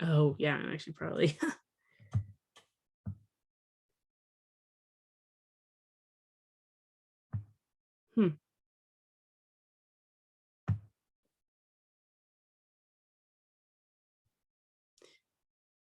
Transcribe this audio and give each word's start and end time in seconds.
Oh, 0.00 0.34
yeah, 0.38 0.60
I 0.72 0.76
should 0.76 0.96
probably. 0.96 1.38
Hmm. 8.14 8.28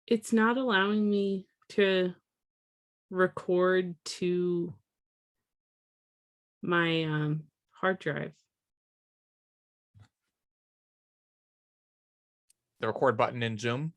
It's 0.06 0.32
not 0.32 0.56
allowing 0.56 1.10
me 1.10 1.46
to 1.70 2.14
record 3.10 3.96
to 4.04 4.74
my 6.62 7.04
um 7.04 7.44
hard 7.72 7.98
drive. 7.98 8.32
The 12.84 12.88
record 12.88 13.16
button 13.16 13.42
in 13.42 13.56
Zoom. 13.56 13.94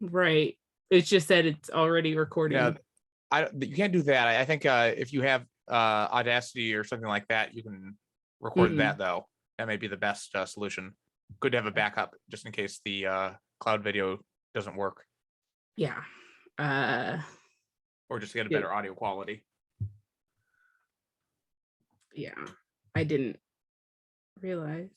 Right. 0.00 0.58
It's 0.90 1.08
just 1.08 1.28
that 1.28 1.46
it's 1.46 1.70
already 1.70 2.16
recording. 2.16 2.58
Yeah, 2.58 2.72
I 3.30 3.46
you 3.56 3.76
can't 3.76 3.92
do 3.92 4.02
that. 4.02 4.26
I, 4.26 4.40
I 4.40 4.44
think 4.44 4.66
uh, 4.66 4.90
if 4.96 5.12
you 5.12 5.22
have 5.22 5.44
uh, 5.70 6.08
Audacity 6.10 6.74
or 6.74 6.82
something 6.82 7.06
like 7.08 7.28
that, 7.28 7.54
you 7.54 7.62
can 7.62 7.96
record 8.40 8.72
Mm-mm. 8.72 8.78
that 8.78 8.98
though. 8.98 9.28
That 9.58 9.68
may 9.68 9.76
be 9.76 9.86
the 9.86 9.96
best 9.96 10.34
uh, 10.34 10.44
solution. 10.44 10.94
Good 11.38 11.52
to 11.52 11.58
have 11.58 11.66
a 11.66 11.70
backup 11.70 12.16
just 12.32 12.44
in 12.46 12.50
case 12.50 12.80
the 12.84 13.06
uh, 13.06 13.30
cloud 13.60 13.84
video 13.84 14.18
doesn't 14.56 14.74
work, 14.74 15.04
Yeah. 15.76 16.02
Uh 16.58 17.18
or 18.10 18.18
just 18.18 18.32
to 18.32 18.38
get 18.38 18.48
a 18.48 18.50
Yeah. 18.50 18.56
better 18.58 18.72
audio 18.72 18.92
quality. 18.94 19.44
yeah. 22.12 22.34
I 22.96 23.04
didn't 23.04 23.36
realize. 24.42 24.90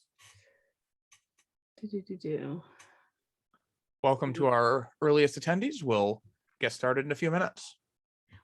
Do-do-do-do. 1.80 2.64
Welcome 4.04 4.32
to 4.34 4.46
our 4.46 4.92
earliest 5.02 5.40
attendees. 5.40 5.82
We'll 5.82 6.22
get 6.62 6.72
started 6.72 7.06
in 7.06 7.12
a 7.12 7.16
few 7.16 7.32
minutes. 7.32 7.78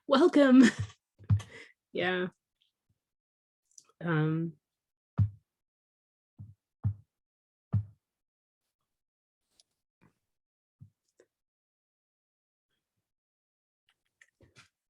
Welcome. 0.07 0.63
yeah. 1.93 2.27
Um 4.03 4.53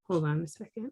Hold 0.08 0.26
on 0.26 0.42
a 0.42 0.48
second. 0.48 0.92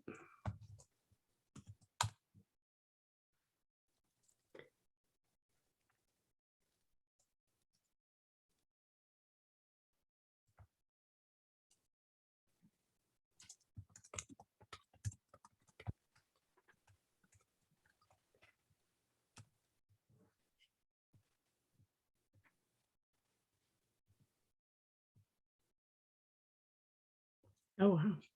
Oh 27.82 27.90
wow. 27.96 28.31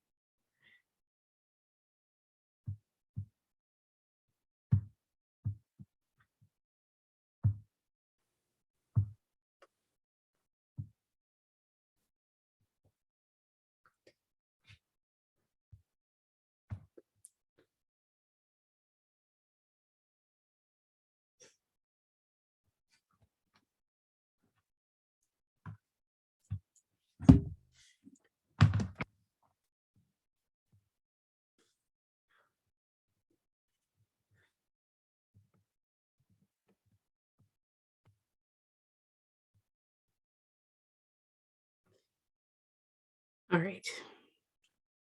All 43.56 43.62
right. 43.62 43.88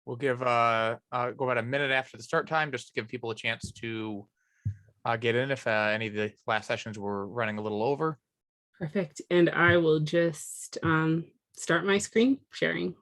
We'll 0.05 0.17
give 0.17 0.43
uh, 0.43 0.97
uh 1.09 1.31
go 1.31 1.45
about 1.45 1.57
a 1.57 1.63
minute 1.63 1.89
after 1.89 2.17
the 2.17 2.23
start 2.23 2.49
time 2.49 2.69
just 2.73 2.87
to 2.87 2.93
give 2.93 3.07
people 3.07 3.31
a 3.31 3.35
chance 3.35 3.71
to 3.79 4.27
uh, 5.05 5.15
get 5.15 5.35
in 5.35 5.51
if 5.51 5.65
uh, 5.65 5.91
any 5.93 6.07
of 6.07 6.15
the 6.15 6.33
last 6.45 6.67
sessions 6.67 6.99
were 6.99 7.27
running 7.27 7.59
a 7.59 7.61
little 7.61 7.81
over. 7.81 8.19
Perfect. 8.77 9.21
And 9.31 9.49
I 9.51 9.77
will 9.77 10.01
just 10.01 10.77
um 10.83 11.27
start 11.55 11.85
my 11.85 11.97
screen 11.97 12.39
sharing. 12.51 12.95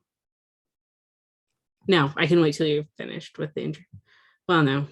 No, 1.88 2.12
I 2.16 2.28
can 2.28 2.42
wait 2.42 2.54
till 2.54 2.68
you're 2.68 2.86
finished 2.96 3.40
with 3.40 3.52
the 3.56 3.64
intro. 3.64 3.86
Well, 4.48 4.62
no. 4.62 4.86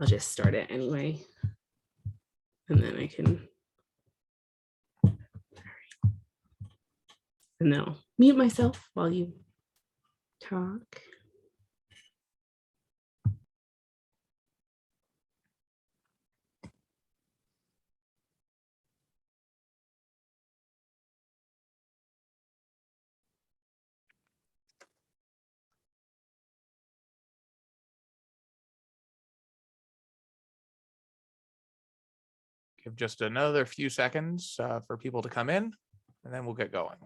I'll 0.00 0.08
just 0.08 0.32
start 0.32 0.56
it 0.56 0.66
anyway. 0.68 1.20
And 2.68 2.82
then 2.82 2.96
I 2.96 3.06
can. 3.06 3.46
I'll 7.72 7.96
mute 8.22 8.36
myself 8.36 8.88
while 8.94 9.10
you 9.10 9.32
talk. 10.40 11.00
Give 32.84 32.94
just 32.94 33.20
another 33.20 33.66
few 33.66 33.88
seconds 33.88 34.60
uh, 34.60 34.78
for 34.78 34.96
people 34.96 35.22
to 35.22 35.28
come 35.28 35.50
in, 35.50 35.72
and 36.24 36.32
then 36.32 36.46
we'll 36.46 36.54
get 36.54 36.70
going. 36.70 36.98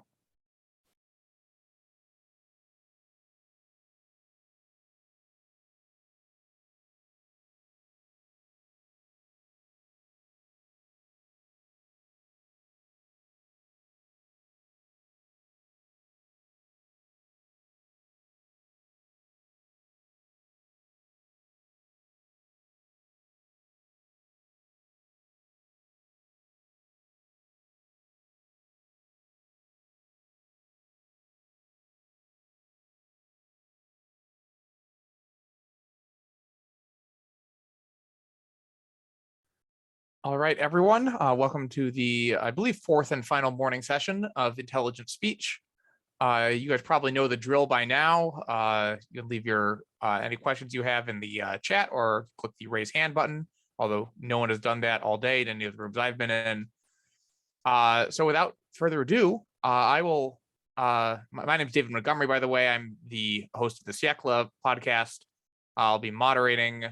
All 40.27 40.37
right, 40.37 40.59
everyone, 40.59 41.07
uh, 41.07 41.33
welcome 41.39 41.69
to 41.69 41.93
the, 41.93 42.37
I 42.41 42.51
believe, 42.51 42.79
fourth 42.79 43.13
and 43.13 43.25
final 43.25 43.53
morning 43.53 43.81
session 43.81 44.29
of 44.35 44.59
Intelligent 44.59 45.09
Speech. 45.09 45.61
Uh, 46.21 46.51
you 46.53 46.69
guys 46.69 46.83
probably 46.83 47.13
know 47.13 47.29
the 47.29 47.37
drill 47.37 47.65
by 47.65 47.85
now. 47.85 48.31
Uh, 48.49 48.97
you 49.09 49.21
can 49.21 49.29
leave 49.29 49.47
your, 49.47 49.83
uh, 50.03 50.19
any 50.21 50.35
questions 50.35 50.75
you 50.75 50.83
have 50.83 51.09
in 51.09 51.21
the 51.21 51.43
uh, 51.43 51.59
chat 51.59 51.91
or 51.93 52.27
click 52.39 52.51
the 52.59 52.67
raise 52.67 52.91
hand 52.91 53.15
button, 53.15 53.47
although 53.79 54.11
no 54.19 54.39
one 54.39 54.49
has 54.49 54.59
done 54.59 54.81
that 54.81 55.05
all 55.05 55.17
day 55.17 55.43
in 55.43 55.49
any 55.49 55.65
of 55.65 55.77
the 55.77 55.81
rooms 55.81 55.97
I've 55.97 56.19
been 56.19 56.33
in. 56.33 56.67
Uh, 57.65 58.11
so 58.11 58.27
without 58.27 58.57
further 58.73 59.03
ado, 59.03 59.43
I 59.63 60.03
will, 60.03 60.41
my, 60.77 61.21
my 61.31 61.57
name 61.57 61.69
is 61.69 61.73
David 61.73 61.93
Montgomery, 61.93 62.27
by 62.27 62.41
the 62.41 62.49
way. 62.49 62.69
I'm 62.69 62.97
the 63.07 63.47
host 63.55 63.79
of 63.79 63.85
the 63.85 63.93
Siakla 63.93 64.49
podcast. 64.67 65.19
I'll 65.77 66.01
be 66.01 66.11
moderating 66.11 66.85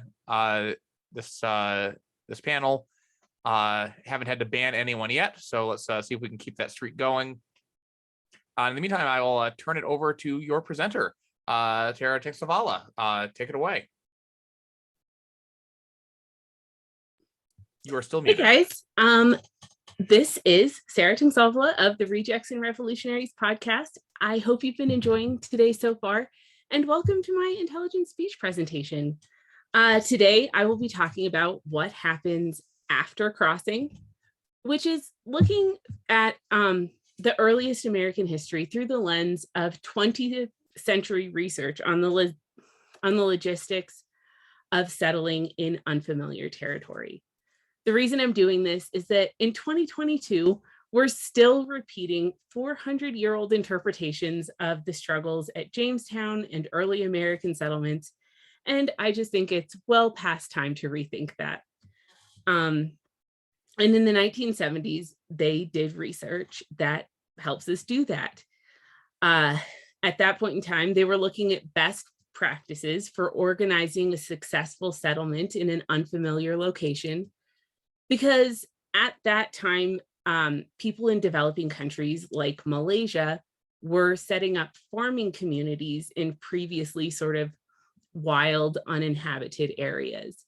this 1.12 1.40
this 2.28 2.40
panel. 2.40 2.86
Uh, 3.44 3.88
haven't 4.06 4.26
had 4.26 4.38
to 4.38 4.44
ban 4.44 4.74
anyone 4.74 5.10
yet, 5.10 5.38
so 5.38 5.68
let's 5.68 5.88
uh, 5.90 6.00
see 6.00 6.14
if 6.14 6.20
we 6.20 6.28
can 6.28 6.38
keep 6.38 6.56
that 6.56 6.70
streak 6.70 6.96
going. 6.96 7.40
Uh, 8.58 8.64
in 8.64 8.74
the 8.74 8.80
meantime, 8.80 9.06
I 9.06 9.20
will 9.20 9.38
uh, 9.38 9.50
turn 9.58 9.76
it 9.76 9.84
over 9.84 10.14
to 10.14 10.38
your 10.40 10.62
presenter, 10.62 11.14
uh, 11.46 11.92
Tara 11.92 12.20
Texavala. 12.20 12.84
Uh, 12.96 13.28
take 13.34 13.48
it 13.50 13.54
away. 13.54 13.88
You 17.84 17.96
are 17.96 18.02
still 18.02 18.20
Hey 18.20 18.34
muted. 18.34 18.44
guys. 18.44 18.84
Um 18.96 19.36
This 19.98 20.38
is 20.44 20.80
Sarah 20.88 21.14
Tingsavla 21.14 21.74
of 21.78 21.98
the 21.98 22.06
Rejects 22.06 22.50
and 22.50 22.60
Revolutionaries 22.60 23.32
podcast. 23.40 23.98
I 24.20 24.38
hope 24.38 24.64
you've 24.64 24.76
been 24.76 24.90
enjoying 24.90 25.38
today 25.38 25.72
so 25.72 25.94
far, 25.94 26.30
and 26.70 26.86
welcome 26.88 27.22
to 27.22 27.32
my 27.34 27.56
intelligent 27.60 28.08
speech 28.08 28.38
presentation. 28.40 29.18
Uh, 29.72 30.00
today, 30.00 30.48
I 30.54 30.64
will 30.64 30.78
be 30.78 30.88
talking 30.88 31.26
about 31.26 31.60
what 31.68 31.92
happens 31.92 32.60
after 32.90 33.30
crossing, 33.30 33.90
which 34.62 34.86
is 34.86 35.10
looking 35.26 35.76
at 36.08 36.36
um, 36.50 36.90
the 37.18 37.38
earliest 37.38 37.86
American 37.86 38.26
history 38.26 38.64
through 38.64 38.86
the 38.86 38.98
lens 38.98 39.46
of 39.54 39.80
20th 39.82 40.50
century 40.76 41.28
research 41.28 41.80
on 41.80 42.00
the, 42.00 42.34
on 43.02 43.16
the 43.16 43.22
logistics 43.22 44.04
of 44.72 44.90
settling 44.90 45.46
in 45.56 45.80
unfamiliar 45.86 46.48
territory. 46.48 47.22
The 47.86 47.92
reason 47.92 48.20
I'm 48.20 48.32
doing 48.32 48.64
this 48.64 48.88
is 48.92 49.06
that 49.08 49.30
in 49.38 49.52
2022, 49.52 50.60
we're 50.90 51.08
still 51.08 51.66
repeating 51.66 52.32
400 52.52 53.14
year 53.16 53.34
old 53.34 53.52
interpretations 53.52 54.48
of 54.60 54.84
the 54.84 54.92
struggles 54.92 55.50
at 55.56 55.72
Jamestown 55.72 56.46
and 56.52 56.68
early 56.72 57.02
American 57.02 57.54
settlements. 57.54 58.12
And 58.64 58.90
I 58.98 59.12
just 59.12 59.30
think 59.30 59.52
it's 59.52 59.76
well 59.86 60.12
past 60.12 60.50
time 60.50 60.74
to 60.76 60.88
rethink 60.88 61.32
that. 61.38 61.62
Um, 62.46 62.92
and 63.78 63.94
in 63.94 64.04
the 64.04 64.12
1970s, 64.12 65.10
they 65.30 65.64
did 65.64 65.96
research 65.96 66.62
that 66.76 67.06
helps 67.38 67.68
us 67.68 67.82
do 67.82 68.04
that. 68.06 68.44
Uh, 69.20 69.58
at 70.02 70.18
that 70.18 70.38
point 70.38 70.54
in 70.54 70.60
time, 70.60 70.94
they 70.94 71.04
were 71.04 71.16
looking 71.16 71.52
at 71.52 71.74
best 71.74 72.06
practices 72.34 73.08
for 73.08 73.30
organizing 73.30 74.12
a 74.12 74.18
successful 74.18 74.92
settlement 74.92 75.56
in 75.56 75.70
an 75.70 75.82
unfamiliar 75.88 76.56
location 76.56 77.30
because 78.08 78.66
at 78.94 79.14
that 79.24 79.52
time, 79.52 80.00
um, 80.26 80.64
people 80.78 81.08
in 81.08 81.20
developing 81.20 81.68
countries 81.68 82.28
like 82.30 82.66
Malaysia 82.66 83.40
were 83.82 84.16
setting 84.16 84.56
up 84.56 84.70
farming 84.90 85.32
communities 85.32 86.10
in 86.16 86.36
previously 86.40 87.10
sort 87.10 87.36
of 87.36 87.50
wild, 88.14 88.78
uninhabited 88.86 89.74
areas. 89.78 90.44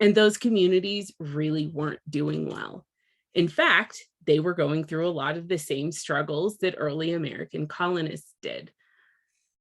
And 0.00 0.14
those 0.14 0.38
communities 0.38 1.12
really 1.20 1.66
weren't 1.66 2.00
doing 2.08 2.48
well. 2.48 2.86
In 3.34 3.48
fact, 3.48 4.02
they 4.26 4.40
were 4.40 4.54
going 4.54 4.84
through 4.84 5.08
a 5.08 5.10
lot 5.10 5.36
of 5.36 5.48
the 5.48 5.58
same 5.58 5.92
struggles 5.92 6.58
that 6.58 6.74
early 6.78 7.12
American 7.12 7.66
colonists 7.66 8.34
did. 8.42 8.72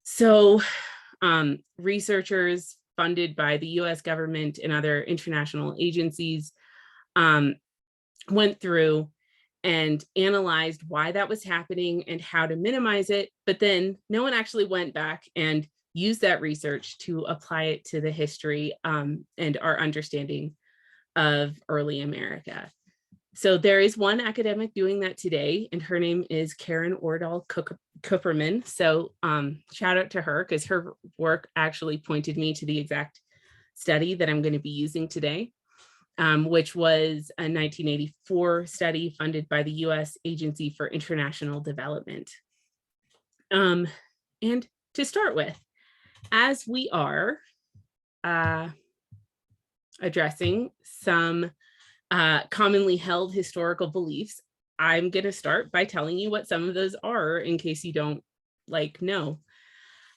So, 0.04 0.62
um, 1.22 1.60
researchers 1.78 2.78
funded 2.98 3.36
by 3.36 3.58
the 3.58 3.68
US 3.82 4.02
government 4.02 4.60
and 4.62 4.74
other 4.74 5.02
international 5.04 5.76
agencies 5.80 6.52
um, 7.16 7.56
went 8.30 8.60
through 8.60 9.10
and 9.64 10.04
analyzed 10.16 10.84
why 10.88 11.12
that 11.12 11.30
was 11.30 11.44
happening 11.44 12.04
and 12.08 12.22
how 12.22 12.46
to 12.46 12.56
minimize 12.56 13.10
it. 13.10 13.30
But 13.46 13.60
then 13.60 13.98
no 14.10 14.24
one 14.24 14.34
actually 14.34 14.66
went 14.66 14.94
back 14.94 15.24
and 15.36 15.68
used 15.94 16.22
that 16.22 16.42
research 16.42 16.98
to 17.00 17.22
apply 17.22 17.64
it 17.64 17.86
to 17.86 18.02
the 18.02 18.12
history 18.12 18.74
um, 18.84 19.26
and 19.38 19.58
our 19.62 19.80
understanding 19.80 20.56
of 21.16 21.58
early 21.68 22.02
America. 22.02 22.72
So 23.36 23.58
there 23.58 23.80
is 23.80 23.98
one 23.98 24.20
academic 24.20 24.74
doing 24.74 25.00
that 25.02 25.18
today, 25.18 25.70
and 25.72 25.82
her 25.82 26.00
name 26.00 26.26
is 26.30 26.54
Karen 26.54 26.96
Ordahl 26.96 27.48
Kupperman. 28.02 28.66
So 28.68 29.14
um, 29.24 29.62
shout 29.72 29.98
out 29.98 30.12
to 30.12 30.22
her 30.22 30.44
because 30.44 30.66
her 30.66 30.94
work 31.18 31.50
actually 31.56 31.98
pointed 31.98 32.38
me 32.38 32.54
to 32.54 32.66
the 32.66 32.80
exact 32.80 33.22
study 33.76 34.16
that 34.16 34.30
I'm 34.30 34.42
going 34.42 34.54
to 34.54 34.60
be 34.60 34.70
using 34.70 35.08
today 35.08 35.52
um, 36.20 36.44
which 36.44 36.76
was 36.76 37.32
a 37.38 37.44
1984 37.44 38.68
study 38.68 39.16
funded 39.18 39.48
by 39.48 39.64
the 39.64 39.72
US 39.72 40.18
Agency 40.26 40.70
for 40.70 40.86
International 40.86 41.62
Development. 41.62 42.30
Um, 43.52 43.88
and 44.42 44.68
to 44.96 45.06
start 45.06 45.34
with, 45.34 45.58
as 46.32 46.68
we 46.68 46.90
are 46.92 47.40
uh, 48.24 48.70
addressing 50.02 50.72
some 50.84 51.52
uh, 52.12 52.44
commonly 52.50 52.98
held 52.98 53.34
historical 53.34 53.88
beliefs, 53.88 54.42
I'm 54.78 55.10
going 55.10 55.26
to 55.26 55.32
start 55.32 55.72
by 55.72 55.86
telling 55.86 56.18
you 56.18 56.30
what 56.30 56.48
some 56.48 56.68
of 56.68 56.74
those 56.74 56.96
are 57.04 57.38
in 57.38 57.58
case 57.58 57.84
you 57.84 57.94
don't 57.94 58.24
like 58.68 59.02
know. 59.02 59.40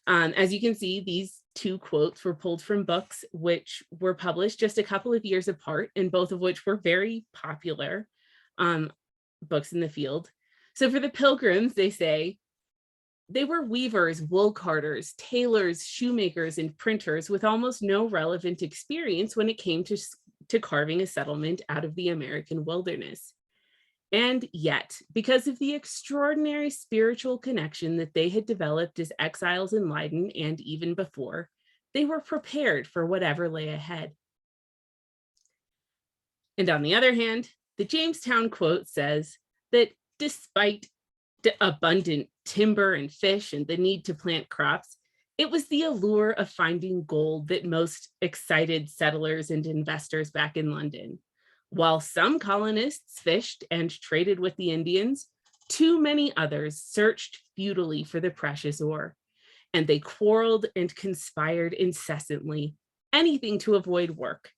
Um, 0.07 0.33
as 0.35 0.53
you 0.53 0.61
can 0.61 0.75
see, 0.75 1.01
these 1.01 1.41
two 1.55 1.79
quotes 1.79 2.25
were 2.25 2.35
pulled 2.35 2.63
from 2.63 2.85
books 2.85 3.25
which 3.33 3.83
were 4.01 4.15
published 4.15 4.59
just 4.59 4.79
a 4.79 4.83
couple 4.83 5.13
of 5.13 5.25
years 5.25 5.49
apart, 5.49 5.91
and 5.97 6.11
both 6.11 6.33
of 6.33 6.41
which 6.41 6.65
were 6.65 6.77
very 6.77 7.25
popular 7.33 8.09
um, 8.59 8.91
books 9.43 9.73
in 9.73 9.81
the 9.81 9.89
field. 9.89 10.31
So 10.75 10.91
for 10.91 11.01
the 11.01 11.11
pilgrims, 11.11 11.75
they 11.75 11.91
say, 11.91 12.39
they 13.29 13.45
were 13.45 13.63
weavers, 13.63 14.23
wool 14.23 14.53
carders, 14.53 15.15
tailors, 15.17 15.85
shoemakers, 15.85 16.59
and 16.59 16.77
printers 16.77 17.31
with 17.31 17.45
almost 17.45 17.83
no 17.83 18.09
relevant 18.09 18.63
experience 18.63 19.37
when 19.37 19.49
it 19.49 19.59
came 19.59 19.85
to, 19.85 19.97
to 20.49 20.61
carving 20.61 21.01
a 21.01 21.07
settlement 21.07 21.63
out 21.69 21.85
of 21.85 21.95
the 21.95 22.09
American 22.09 22.65
wilderness. 22.65 23.33
And 24.13 24.47
yet, 24.53 24.99
because 25.13 25.47
of 25.47 25.59
the 25.59 25.75
extraordinary 25.75 26.69
spiritual 26.69 27.39
connection 27.39 27.97
that 27.97 28.13
they 28.13 28.29
had 28.29 28.45
developed 28.45 28.99
as 28.99 29.13
exiles 29.19 29.73
in 29.73 29.89
Leiden 29.89 30.31
and 30.33 30.61
even 30.61 30.95
before, 30.95 31.49
they 31.95 32.05
were 32.05 32.21
prepared 32.21 32.87
for 32.87 33.07
whatever 33.07 33.49
lay 33.49 33.69
ahead. 33.69 34.13
And 36.59 36.69
on 36.69 36.83
the 36.83 36.95
other 36.95 37.15
hand, 37.15 37.49
the 37.79 37.85
Jamestown 37.85 38.51
quote 38.51 38.87
says 38.87 39.39
that 39.73 39.93
despite 40.19 40.87
abundant 41.61 42.29
timber 42.45 42.95
and 42.95 43.11
fish 43.11 43.53
and 43.53 43.67
the 43.67 43.77
need 43.77 44.05
to 44.07 44.15
plant 44.15 44.49
crops, 44.49 44.97
it 45.39 45.51
was 45.51 45.69
the 45.69 45.83
allure 45.83 46.31
of 46.31 46.51
finding 46.51 47.05
gold 47.05 47.49
that 47.49 47.65
most 47.65 48.11
excited 48.21 48.91
settlers 48.91 49.51
and 49.51 49.67
investors 49.67 50.31
back 50.31 50.57
in 50.57 50.71
London. 50.71 51.19
While 51.71 52.01
some 52.01 52.39
colonists 52.39 53.21
fished 53.21 53.65
and 53.71 53.91
traded 53.91 54.39
with 54.39 54.55
the 54.57 54.71
Indians, 54.71 55.27
too 55.69 55.99
many 55.99 56.37
others 56.37 56.77
searched 56.77 57.41
futilely 57.57 58.05
for 58.05 58.21
the 58.21 58.31
precious 58.31 58.81
ore, 58.81 59.17
and 59.73 59.87
they 59.87 59.99
quarreled 59.99 60.67
and 60.77 60.95
conspired 60.95 61.73
incessantly, 61.73 62.75
anything 63.13 63.59
to 63.61 63.77
avoid 63.77 64.11
work. 64.11 64.51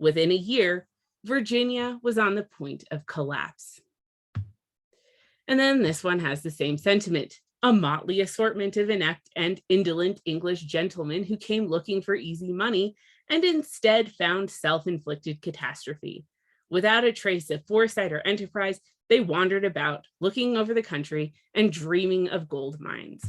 Within 0.00 0.32
a 0.32 0.34
year, 0.34 0.88
Virginia 1.24 1.98
was 2.02 2.18
on 2.18 2.34
the 2.34 2.42
point 2.42 2.84
of 2.90 3.06
collapse. 3.06 3.80
And 5.48 5.58
then 5.58 5.82
this 5.82 6.02
one 6.02 6.18
has 6.20 6.42
the 6.42 6.50
same 6.50 6.78
sentiment 6.78 7.40
a 7.62 7.72
motley 7.72 8.20
assortment 8.20 8.76
of 8.76 8.90
inept 8.90 9.30
and 9.34 9.60
indolent 9.68 10.20
English 10.24 10.60
gentlemen 10.62 11.24
who 11.24 11.36
came 11.36 11.66
looking 11.66 12.02
for 12.02 12.14
easy 12.14 12.52
money 12.52 12.94
and 13.28 13.44
instead 13.44 14.12
found 14.12 14.50
self 14.50 14.86
inflicted 14.86 15.42
catastrophe. 15.42 16.24
Without 16.70 17.04
a 17.04 17.12
trace 17.12 17.50
of 17.50 17.66
foresight 17.66 18.12
or 18.12 18.20
enterprise, 18.26 18.80
they 19.08 19.20
wandered 19.20 19.64
about, 19.64 20.06
looking 20.20 20.56
over 20.56 20.74
the 20.74 20.82
country 20.82 21.34
and 21.54 21.72
dreaming 21.72 22.28
of 22.28 22.48
gold 22.48 22.80
mines. 22.80 23.24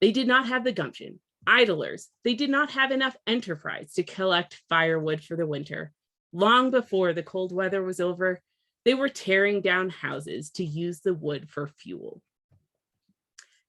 They 0.00 0.12
did 0.12 0.26
not 0.26 0.48
have 0.48 0.64
the 0.64 0.72
gumption, 0.72 1.20
idlers. 1.46 2.08
They 2.24 2.34
did 2.34 2.50
not 2.50 2.72
have 2.72 2.90
enough 2.90 3.16
enterprise 3.26 3.92
to 3.94 4.02
collect 4.02 4.62
firewood 4.68 5.22
for 5.22 5.36
the 5.36 5.46
winter. 5.46 5.92
Long 6.32 6.70
before 6.70 7.12
the 7.12 7.22
cold 7.22 7.52
weather 7.52 7.82
was 7.82 8.00
over, 8.00 8.42
they 8.84 8.94
were 8.94 9.08
tearing 9.08 9.60
down 9.60 9.88
houses 9.88 10.50
to 10.52 10.64
use 10.64 11.00
the 11.00 11.14
wood 11.14 11.48
for 11.48 11.66
fuel. 11.66 12.20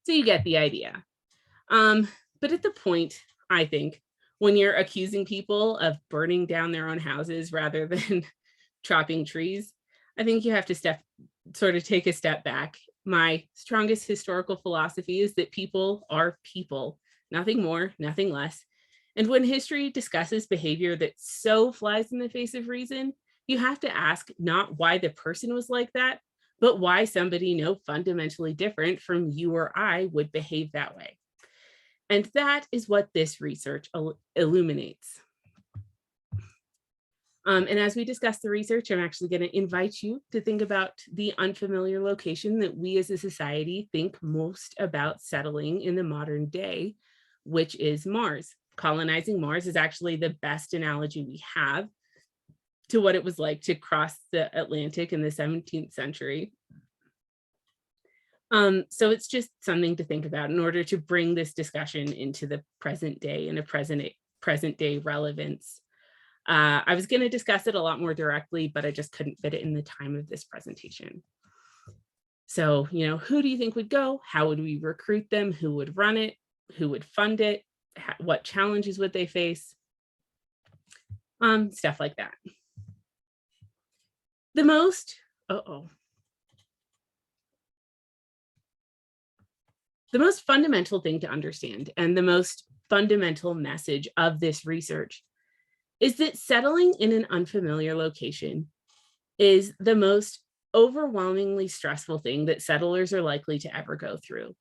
So 0.03 0.11
you 0.11 0.23
get 0.23 0.43
the 0.43 0.57
idea. 0.57 1.03
Um, 1.69 2.07
but 2.41 2.51
at 2.51 2.61
the 2.61 2.71
point, 2.71 3.19
I 3.49 3.65
think, 3.65 4.01
when 4.39 4.57
you're 4.57 4.75
accusing 4.75 5.25
people 5.25 5.77
of 5.77 5.97
burning 6.09 6.45
down 6.45 6.71
their 6.71 6.89
own 6.89 6.99
houses 6.99 7.51
rather 7.51 7.87
than 7.87 8.23
chopping 8.83 9.25
trees, 9.25 9.73
I 10.17 10.23
think 10.23 10.45
you 10.45 10.51
have 10.51 10.65
to 10.67 10.75
step 10.75 11.01
sort 11.53 11.75
of 11.75 11.83
take 11.83 12.07
a 12.07 12.13
step 12.13 12.43
back. 12.43 12.77
My 13.05 13.43
strongest 13.53 14.07
historical 14.07 14.55
philosophy 14.55 15.21
is 15.21 15.35
that 15.35 15.51
people 15.51 16.05
are 16.09 16.39
people, 16.43 16.99
nothing 17.31 17.61
more, 17.61 17.93
nothing 17.99 18.31
less. 18.31 18.65
And 19.15 19.27
when 19.27 19.43
history 19.43 19.91
discusses 19.91 20.47
behavior 20.47 20.95
that 20.97 21.13
so 21.17 21.71
flies 21.71 22.11
in 22.11 22.19
the 22.19 22.29
face 22.29 22.53
of 22.53 22.67
reason, 22.67 23.13
you 23.47 23.57
have 23.57 23.79
to 23.81 23.95
ask 23.95 24.29
not 24.39 24.77
why 24.77 24.97
the 24.97 25.09
person 25.09 25.53
was 25.53 25.69
like 25.69 25.91
that, 25.93 26.19
but 26.59 26.79
why 26.79 27.05
somebody 27.05 27.53
no 27.53 27.75
fundamentally 27.85 28.53
different 28.53 29.01
from 29.01 29.29
you 29.29 29.55
or 29.55 29.71
I 29.77 30.09
would 30.11 30.31
behave 30.31 30.71
that 30.71 30.95
way. 30.95 31.17
And 32.09 32.25
that 32.33 32.67
is 32.71 32.87
what 32.87 33.09
this 33.13 33.41
research 33.41 33.89
illuminates. 34.35 35.19
Um, 37.47 37.67
and 37.69 37.77
as 37.77 37.95
we 37.95 38.05
discuss 38.05 38.39
the 38.39 38.49
research, 38.49 38.89
I'm 38.89 38.99
actually 38.99 39.29
going 39.29 39.43
to 39.43 39.55
invite 39.55 40.01
you 40.01 40.21
to 40.31 40.41
think 40.41 40.61
about 40.61 40.93
the 41.13 41.33
unfamiliar 41.37 42.01
location 42.01 42.59
that 42.59 42.75
we 42.75 42.97
as 42.97 43.11
a 43.11 43.17
society 43.17 43.87
think 43.91 44.17
most 44.21 44.73
about 44.79 45.21
settling 45.21 45.81
in 45.81 45.95
the 45.95 46.03
modern 46.03 46.47
day, 46.47 46.95
which 47.43 47.75
is 47.75 48.07
Mars. 48.07 48.55
Colonizing 48.77 49.39
Mars 49.39 49.67
is 49.67 49.75
actually 49.75 50.15
the 50.15 50.31
best 50.41 50.73
analogy 50.73 51.23
we 51.23 51.43
have. 51.53 51.87
To 52.89 53.01
what 53.01 53.15
it 53.15 53.23
was 53.23 53.39
like 53.39 53.61
to 53.61 53.75
cross 53.75 54.15
the 54.31 54.55
Atlantic 54.57 55.13
in 55.13 55.21
the 55.21 55.29
17th 55.29 55.93
century. 55.93 56.51
Um, 58.51 58.85
so 58.89 59.09
it's 59.09 59.27
just 59.27 59.49
something 59.61 59.95
to 59.95 60.03
think 60.03 60.25
about 60.25 60.51
in 60.51 60.59
order 60.59 60.83
to 60.85 60.97
bring 60.97 61.33
this 61.33 61.53
discussion 61.53 62.13
into 62.13 62.45
the 62.47 62.63
present 62.79 63.19
day 63.19 63.49
and 63.49 63.57
a 63.57 63.63
present 63.63 64.03
present 64.41 64.77
day 64.77 64.99
relevance. 64.99 65.81
Uh, 66.47 66.81
I 66.85 66.93
was 66.93 67.07
going 67.07 67.21
to 67.21 67.29
discuss 67.29 67.65
it 67.65 67.73
a 67.73 67.81
lot 67.81 67.99
more 67.99 68.13
directly, 68.13 68.67
but 68.67 68.85
I 68.85 68.91
just 68.91 69.11
couldn't 69.11 69.39
fit 69.39 69.55
it 69.55 69.61
in 69.61 69.73
the 69.73 69.81
time 69.81 70.15
of 70.15 70.29
this 70.29 70.43
presentation. 70.43 71.23
So, 72.45 72.87
you 72.91 73.07
know, 73.07 73.17
who 73.17 73.41
do 73.41 73.49
you 73.49 73.57
think 73.57 73.75
would 73.75 73.89
go? 73.89 74.21
How 74.23 74.47
would 74.47 74.59
we 74.59 74.77
recruit 74.77 75.27
them? 75.31 75.51
Who 75.51 75.75
would 75.75 75.97
run 75.97 76.17
it? 76.17 76.35
Who 76.77 76.89
would 76.89 77.03
fund 77.03 77.41
it? 77.41 77.63
What 78.19 78.43
challenges 78.43 78.99
would 78.99 79.13
they 79.13 79.25
face? 79.25 79.73
Um, 81.41 81.71
stuff 81.71 81.99
like 81.99 82.17
that. 82.17 82.35
The 84.55 84.63
most, 84.63 85.17
uh-oh. 85.49 85.89
The 90.13 90.19
most 90.19 90.45
fundamental 90.45 91.01
thing 91.01 91.19
to 91.19 91.29
understand 91.29 91.89
and 91.97 92.15
the 92.15 92.21
most 92.21 92.63
fundamental 92.89 93.53
message 93.53 94.07
of 94.15 94.39
this 94.39 94.65
research 94.65 95.25
is 95.99 96.15
that 96.17 96.37
settling 96.37 96.93
in 96.99 97.11
an 97.11 97.27
unfamiliar 97.29 97.95
location 97.95 98.69
is 99.37 99.73
the 99.81 99.95
most 99.95 100.39
overwhelmingly 100.73 101.67
stressful 101.67 102.19
thing 102.19 102.45
that 102.45 102.61
settlers 102.61 103.11
are 103.11 103.21
likely 103.21 103.59
to 103.59 103.75
ever 103.75 103.97
go 103.97 104.15
through. 104.15 104.55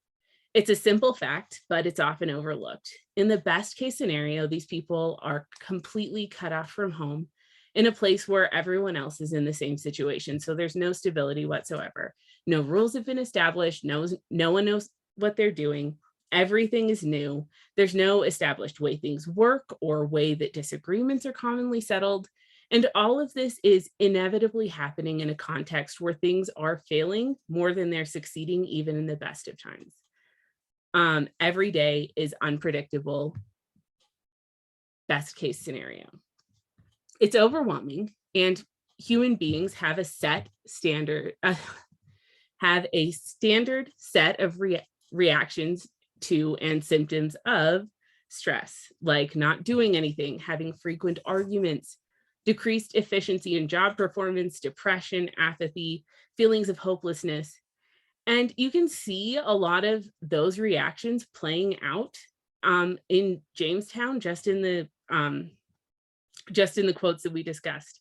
It's 0.54 0.70
a 0.70 0.76
simple 0.76 1.14
fact, 1.14 1.62
but 1.68 1.86
it's 1.86 2.00
often 2.00 2.30
overlooked. 2.30 2.90
In 3.14 3.28
the 3.28 3.38
best 3.38 3.76
case 3.76 3.96
scenario, 3.96 4.48
these 4.48 4.66
people 4.66 5.20
are 5.22 5.46
completely 5.60 6.26
cut 6.26 6.52
off 6.52 6.72
from 6.72 6.90
home 6.90 7.28
in 7.74 7.86
a 7.86 7.92
place 7.92 8.28
where 8.28 8.52
everyone 8.54 8.96
else 8.96 9.20
is 9.20 9.32
in 9.32 9.44
the 9.44 9.52
same 9.52 9.76
situation. 9.76 10.38
So 10.38 10.54
there's 10.54 10.76
no 10.76 10.92
stability 10.92 11.44
whatsoever. 11.44 12.14
No 12.46 12.60
rules 12.60 12.94
have 12.94 13.04
been 13.04 13.18
established. 13.18 13.84
No, 13.84 14.06
no 14.30 14.50
one 14.52 14.64
knows 14.64 14.88
what 15.16 15.36
they're 15.36 15.50
doing. 15.50 15.96
Everything 16.30 16.90
is 16.90 17.02
new. 17.02 17.46
There's 17.76 17.94
no 17.94 18.22
established 18.22 18.80
way 18.80 18.96
things 18.96 19.26
work 19.26 19.76
or 19.80 20.06
way 20.06 20.34
that 20.34 20.52
disagreements 20.52 21.26
are 21.26 21.32
commonly 21.32 21.80
settled. 21.80 22.28
And 22.70 22.86
all 22.94 23.20
of 23.20 23.32
this 23.34 23.58
is 23.62 23.90
inevitably 23.98 24.68
happening 24.68 25.20
in 25.20 25.30
a 25.30 25.34
context 25.34 26.00
where 26.00 26.14
things 26.14 26.50
are 26.56 26.82
failing 26.88 27.36
more 27.48 27.72
than 27.72 27.90
they're 27.90 28.04
succeeding, 28.04 28.64
even 28.64 28.96
in 28.96 29.06
the 29.06 29.16
best 29.16 29.48
of 29.48 29.60
times. 29.60 29.94
Um, 30.92 31.28
every 31.40 31.72
day 31.72 32.12
is 32.16 32.34
unpredictable, 32.40 33.36
best 35.08 35.36
case 35.36 35.58
scenario. 35.58 36.06
It's 37.20 37.36
overwhelming, 37.36 38.12
and 38.34 38.62
human 38.98 39.36
beings 39.36 39.74
have 39.74 39.98
a 39.98 40.04
set 40.04 40.48
standard, 40.66 41.34
uh, 41.42 41.54
have 42.58 42.86
a 42.92 43.10
standard 43.12 43.90
set 43.96 44.40
of 44.40 44.60
rea- 44.60 44.86
reactions 45.12 45.88
to 46.22 46.56
and 46.56 46.82
symptoms 46.82 47.36
of 47.46 47.86
stress, 48.28 48.92
like 49.00 49.36
not 49.36 49.64
doing 49.64 49.96
anything, 49.96 50.38
having 50.38 50.72
frequent 50.72 51.18
arguments, 51.24 51.98
decreased 52.44 52.94
efficiency 52.94 53.56
in 53.56 53.68
job 53.68 53.96
performance, 53.96 54.60
depression, 54.60 55.30
apathy, 55.38 56.04
feelings 56.36 56.68
of 56.68 56.78
hopelessness. 56.78 57.54
And 58.26 58.52
you 58.56 58.70
can 58.70 58.88
see 58.88 59.36
a 59.36 59.52
lot 59.52 59.84
of 59.84 60.06
those 60.22 60.58
reactions 60.58 61.26
playing 61.34 61.80
out 61.82 62.16
um, 62.62 62.98
in 63.08 63.42
Jamestown, 63.54 64.20
just 64.20 64.46
in 64.46 64.62
the 64.62 64.88
um, 65.10 65.50
just 66.52 66.78
in 66.78 66.86
the 66.86 66.92
quotes 66.92 67.22
that 67.22 67.32
we 67.32 67.42
discussed. 67.42 68.00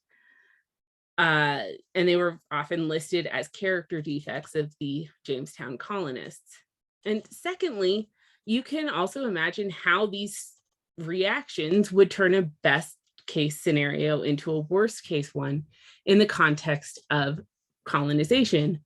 Uh, 1.17 1.63
and 1.93 2.07
they 2.07 2.15
were 2.15 2.39
often 2.51 2.87
listed 2.87 3.27
as 3.27 3.47
character 3.47 4.01
defects 4.01 4.55
of 4.55 4.73
the 4.79 5.07
Jamestown 5.25 5.77
colonists. 5.77 6.57
And 7.05 7.23
secondly, 7.29 8.09
you 8.45 8.63
can 8.63 8.89
also 8.89 9.25
imagine 9.25 9.69
how 9.69 10.07
these 10.07 10.53
reactions 10.97 11.91
would 11.91 12.11
turn 12.11 12.33
a 12.33 12.49
best 12.63 12.97
case 13.27 13.61
scenario 13.61 14.21
into 14.21 14.51
a 14.51 14.59
worst 14.59 15.03
case 15.03 15.33
one 15.33 15.63
in 16.05 16.17
the 16.17 16.25
context 16.25 16.99
of 17.09 17.39
colonization. 17.85 18.79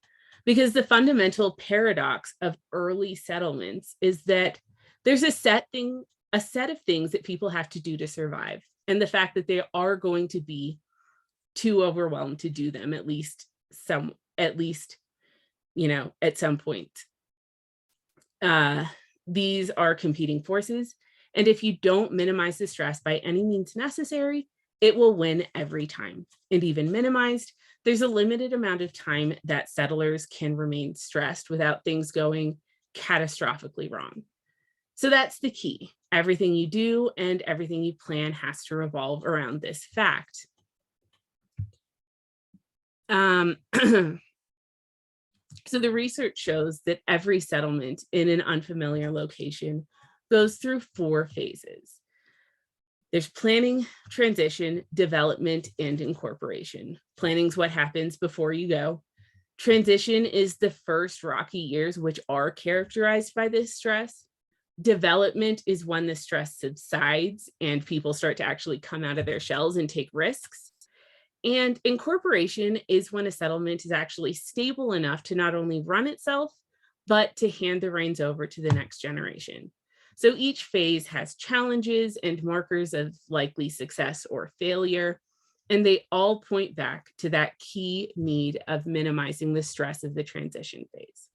Because 0.46 0.74
the 0.74 0.84
fundamental 0.84 1.52
paradox 1.54 2.34
of 2.42 2.56
early 2.72 3.16
settlements 3.16 3.96
is 4.00 4.24
that 4.24 4.60
there's 5.04 5.24
a 5.24 5.32
set 5.32 5.68
thing, 5.72 6.04
a 6.32 6.40
set 6.40 6.70
of 6.70 6.80
things 6.82 7.12
that 7.12 7.24
people 7.24 7.50
have 7.50 7.68
to 7.70 7.82
do 7.82 7.98
to 7.98 8.08
survive. 8.08 8.64
And 8.88 9.02
the 9.02 9.08
fact 9.08 9.36
that 9.36 9.48
they 9.48 9.62
are 9.74 9.96
going 9.96 10.30
to 10.30 10.42
be 10.42 10.80
too 11.56 11.84
overwhelmed 11.84 12.40
to 12.40 12.50
do 12.50 12.72
them, 12.72 12.94
at 12.94 13.08
least 13.08 13.48
some, 13.72 14.14
at 14.38 14.58
least, 14.58 14.98
you 15.76 15.88
know, 15.88 16.14
at 16.22 16.38
some 16.38 16.58
point. 16.58 16.92
Uh, 18.42 18.86
these 19.26 19.70
are 19.72 19.96
competing 19.96 20.42
forces. 20.44 20.96
And 21.34 21.48
if 21.48 21.64
you 21.64 21.78
don't 21.78 22.14
minimize 22.14 22.58
the 22.58 22.68
stress 22.68 23.02
by 23.02 23.18
any 23.18 23.44
means 23.44 23.76
necessary, 23.76 24.48
it 24.80 24.96
will 24.96 25.16
win 25.16 25.46
every 25.54 25.88
time. 25.88 26.26
And 26.52 26.64
even 26.64 26.92
minimized, 26.92 27.52
there's 27.84 28.02
a 28.02 28.08
limited 28.08 28.54
amount 28.54 28.82
of 28.82 28.94
time 28.94 29.34
that 29.46 29.70
settlers 29.70 30.26
can 30.26 30.56
remain 30.56 30.96
stressed 30.96 31.50
without 31.50 31.84
things 31.84 32.12
going 32.12 32.58
catastrophically 32.96 33.92
wrong. 33.92 34.24
So 34.96 35.10
that's 35.10 35.40
the 35.40 35.52
key. 35.52 35.92
Everything 36.12 36.54
you 36.54 36.68
do 36.68 37.12
and 37.18 37.42
everything 37.42 37.84
you 37.84 37.94
plan 37.94 38.32
has 38.34 38.64
to 38.66 38.76
revolve 38.76 39.26
around 39.26 39.62
this 39.62 39.86
fact. 39.86 40.48
Um, 43.10 43.58
so 43.74 44.20
the 45.80 45.92
research 45.92 46.38
shows 46.38 46.82
that 46.86 47.00
every 47.08 47.40
settlement 47.40 48.04
in 48.12 48.30
an 48.30 48.42
unfamiliar 48.42 49.12
location 49.12 49.88
goes 50.30 50.58
through 50.58 50.82
four 50.96 51.28
phases. 51.28 51.94
There's 53.12 53.30
planning, 53.30 53.88
transition, 54.10 54.84
development, 54.94 55.70
and 55.80 56.00
incorporation. 56.02 57.00
Planning 57.16 57.48
is 57.48 57.56
what 57.56 57.72
happens 57.72 58.18
before 58.18 58.52
you 58.52 58.68
go. 58.68 59.02
Transition 59.58 60.26
is 60.26 60.58
the 60.58 60.70
first 60.70 61.24
rocky 61.24 61.60
years, 61.60 61.98
which 61.98 62.20
are 62.28 62.52
characterized 62.52 63.34
by 63.34 63.48
this 63.48 63.74
stress. 63.74 64.26
Development 64.80 65.64
is 65.66 65.86
when 65.86 66.06
the 66.06 66.16
stress 66.16 66.60
subsides 66.60 67.50
and 67.60 67.86
people 67.86 68.14
start 68.14 68.38
to 68.38 68.44
actually 68.44 68.80
come 68.80 69.04
out 69.04 69.18
of 69.18 69.26
their 69.26 69.40
shells 69.40 69.78
and 69.78 69.90
take 69.90 70.10
risks. 70.14 70.72
And 71.44 71.80
incorporation 71.84 72.80
is 72.88 73.12
when 73.12 73.26
a 73.26 73.32
settlement 73.32 73.86
is 73.86 73.92
actually 73.92 74.34
stable 74.34 74.94
enough 74.94 75.24
to 75.24 75.36
not 75.36 75.56
only 75.56 75.82
run 75.82 76.06
itself, 76.08 76.54
but 77.08 77.36
to 77.38 77.50
hand 77.50 77.82
the 77.82 77.90
reins 77.90 78.20
over 78.20 78.46
to 78.46 78.62
the 78.62 78.74
next 78.74 79.00
generation. 79.00 79.72
So 80.16 80.34
each 80.36 80.64
phase 80.64 81.08
has 81.08 81.36
challenges 81.36 82.18
and 82.22 82.44
markers 82.44 82.94
of 82.94 83.16
likely 83.30 83.70
success 83.70 84.26
or 84.26 84.52
failure, 84.60 85.22
and 85.70 85.86
they 85.86 86.06
all 86.12 86.42
point 86.42 86.76
back 86.76 87.12
to 87.20 87.30
that 87.30 87.58
key 87.60 88.14
need 88.16 88.60
of 88.68 88.86
minimizing 88.86 89.54
the 89.54 89.64
stress 89.64 90.04
of 90.04 90.16
the 90.16 90.24
transition 90.24 90.86
phase. 90.94 91.27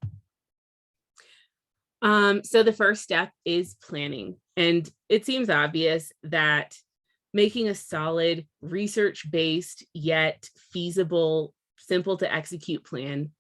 Um, 2.03 2.43
so 2.43 2.63
the 2.63 2.73
first 2.73 3.03
step 3.03 3.31
is 3.45 3.77
planning, 3.83 4.37
and 4.57 4.91
it 5.09 5.25
seems 5.25 5.49
obvious 5.49 6.13
that 6.25 6.77
making 7.33 7.69
a 7.69 7.75
solid 7.75 8.47
research-based 8.61 9.87
yet 9.95 10.51
feasible, 10.73 11.55
simple 11.79 12.17
to 12.19 12.33
execute 12.33 12.85
plan 12.85 13.31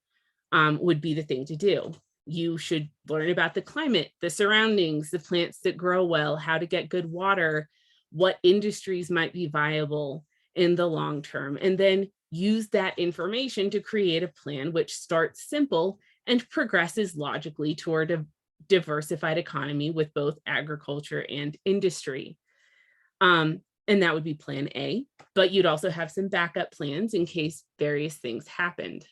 um, 0.52 0.78
would 0.81 1.00
be 1.00 1.14
the 1.14 1.25
thing 1.25 1.45
to 1.47 1.57
do. 1.57 1.92
You 2.25 2.57
should 2.57 2.88
learn 3.09 3.31
about 3.31 3.54
the 3.54 3.62
climate, 3.62 4.12
the 4.21 4.31
surroundings, 4.31 5.11
the 5.11 5.19
plants 5.19 5.59
that 5.64 5.76
grow 5.76 6.04
well, 6.04 6.37
how 6.37 6.59
to 6.59 6.66
get 6.66 6.88
good 6.88 7.11
water, 7.11 7.69
what 8.12 8.38
industries 8.45 9.11
might 9.11 9.33
be 9.33 9.49
viable 9.49 10.25
in 10.54 10.76
the 10.76 10.87
long 10.87 11.21
term, 11.23 11.59
and 11.61 11.76
then 11.76 12.09
use 12.31 12.69
that 12.69 12.99
information 12.99 13.71
to 13.71 13.81
create 13.81 14.23
a 14.23 14.28
plan 14.28 14.73
which 14.73 14.95
starts 14.95 15.49
simple 15.49 15.99
and 16.26 16.49
progresses 16.49 17.16
logically 17.16 17.75
toward 17.75 18.11
a 18.11 18.25
diversified 18.69 19.38
economy 19.38 19.90
with 19.90 20.14
both 20.14 20.38
agriculture 20.47 21.25
and 21.28 21.57
industry. 21.64 22.37
Um, 23.21 23.61
and 23.88 24.02
that 24.02 24.14
would 24.14 24.25
be 24.25 24.35
plan 24.35 24.69
A, 24.75 25.04
but 25.35 25.50
you'd 25.50 25.66
also 25.66 25.90
have 25.90 26.11
some 26.11 26.28
backup 26.28 26.73
plans 26.73 27.14
in 27.14 27.26
case 27.26 27.64
various 27.78 28.16
things 28.16 28.47
happened. 28.47 29.04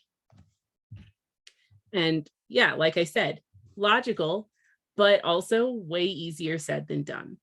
And 1.93 2.29
yeah, 2.49 2.75
like 2.75 2.97
I 2.97 3.05
said, 3.05 3.41
logical, 3.77 4.49
but 4.97 5.25
also 5.25 5.71
way 5.71 6.05
easier 6.05 6.59
said 6.59 6.87
than 6.87 7.03
done. 7.03 7.39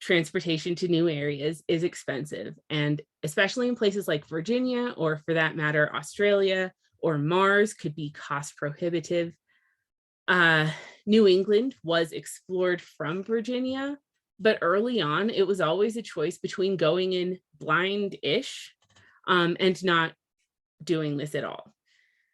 Transportation 0.00 0.74
to 0.76 0.88
new 0.88 1.08
areas 1.08 1.62
is 1.66 1.82
expensive, 1.82 2.56
and 2.70 3.02
especially 3.24 3.68
in 3.68 3.74
places 3.74 4.06
like 4.06 4.28
Virginia, 4.28 4.94
or 4.96 5.18
for 5.24 5.34
that 5.34 5.56
matter, 5.56 5.94
Australia 5.94 6.72
or 7.00 7.18
Mars, 7.18 7.74
could 7.74 7.94
be 7.94 8.10
cost 8.10 8.56
prohibitive. 8.56 9.34
Uh, 10.28 10.70
new 11.08 11.26
England 11.26 11.74
was 11.82 12.12
explored 12.12 12.82
from 12.82 13.24
Virginia, 13.24 13.98
but 14.38 14.58
early 14.60 15.00
on, 15.00 15.30
it 15.30 15.46
was 15.46 15.60
always 15.60 15.96
a 15.96 16.02
choice 16.02 16.36
between 16.36 16.76
going 16.76 17.14
in 17.14 17.38
blind 17.58 18.16
ish 18.22 18.74
um, 19.26 19.56
and 19.58 19.82
not 19.82 20.12
doing 20.84 21.16
this 21.16 21.34
at 21.34 21.44
all. 21.44 21.72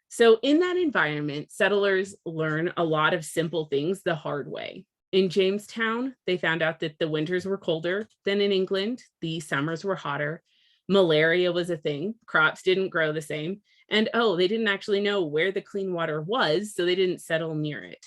So 0.08 0.38
in 0.42 0.58
that 0.60 0.76
environment, 0.76 1.52
settlers 1.52 2.16
learn 2.26 2.72
a 2.76 2.84
lot 2.84 3.14
of 3.14 3.24
simple 3.24 3.66
things 3.66 4.02
the 4.02 4.16
hard 4.16 4.50
way. 4.50 4.84
In 5.12 5.28
Jamestown, 5.28 6.16
they 6.26 6.36
found 6.36 6.60
out 6.60 6.80
that 6.80 6.98
the 6.98 7.08
winters 7.08 7.46
were 7.46 7.56
colder 7.56 8.08
than 8.24 8.40
in 8.40 8.50
England, 8.50 9.02
the 9.20 9.38
summers 9.38 9.84
were 9.84 9.94
hotter, 9.94 10.42
malaria 10.88 11.52
was 11.52 11.70
a 11.70 11.76
thing, 11.76 12.16
crops 12.26 12.62
didn't 12.62 12.88
grow 12.88 13.12
the 13.12 13.22
same, 13.22 13.60
and 13.88 14.08
oh, 14.14 14.34
they 14.34 14.48
didn't 14.48 14.68
actually 14.68 15.00
know 15.00 15.22
where 15.22 15.52
the 15.52 15.60
clean 15.60 15.92
water 15.92 16.20
was, 16.20 16.74
so 16.74 16.84
they 16.84 16.96
didn't 16.96 17.20
settle 17.20 17.54
near 17.54 17.84
it. 17.84 18.04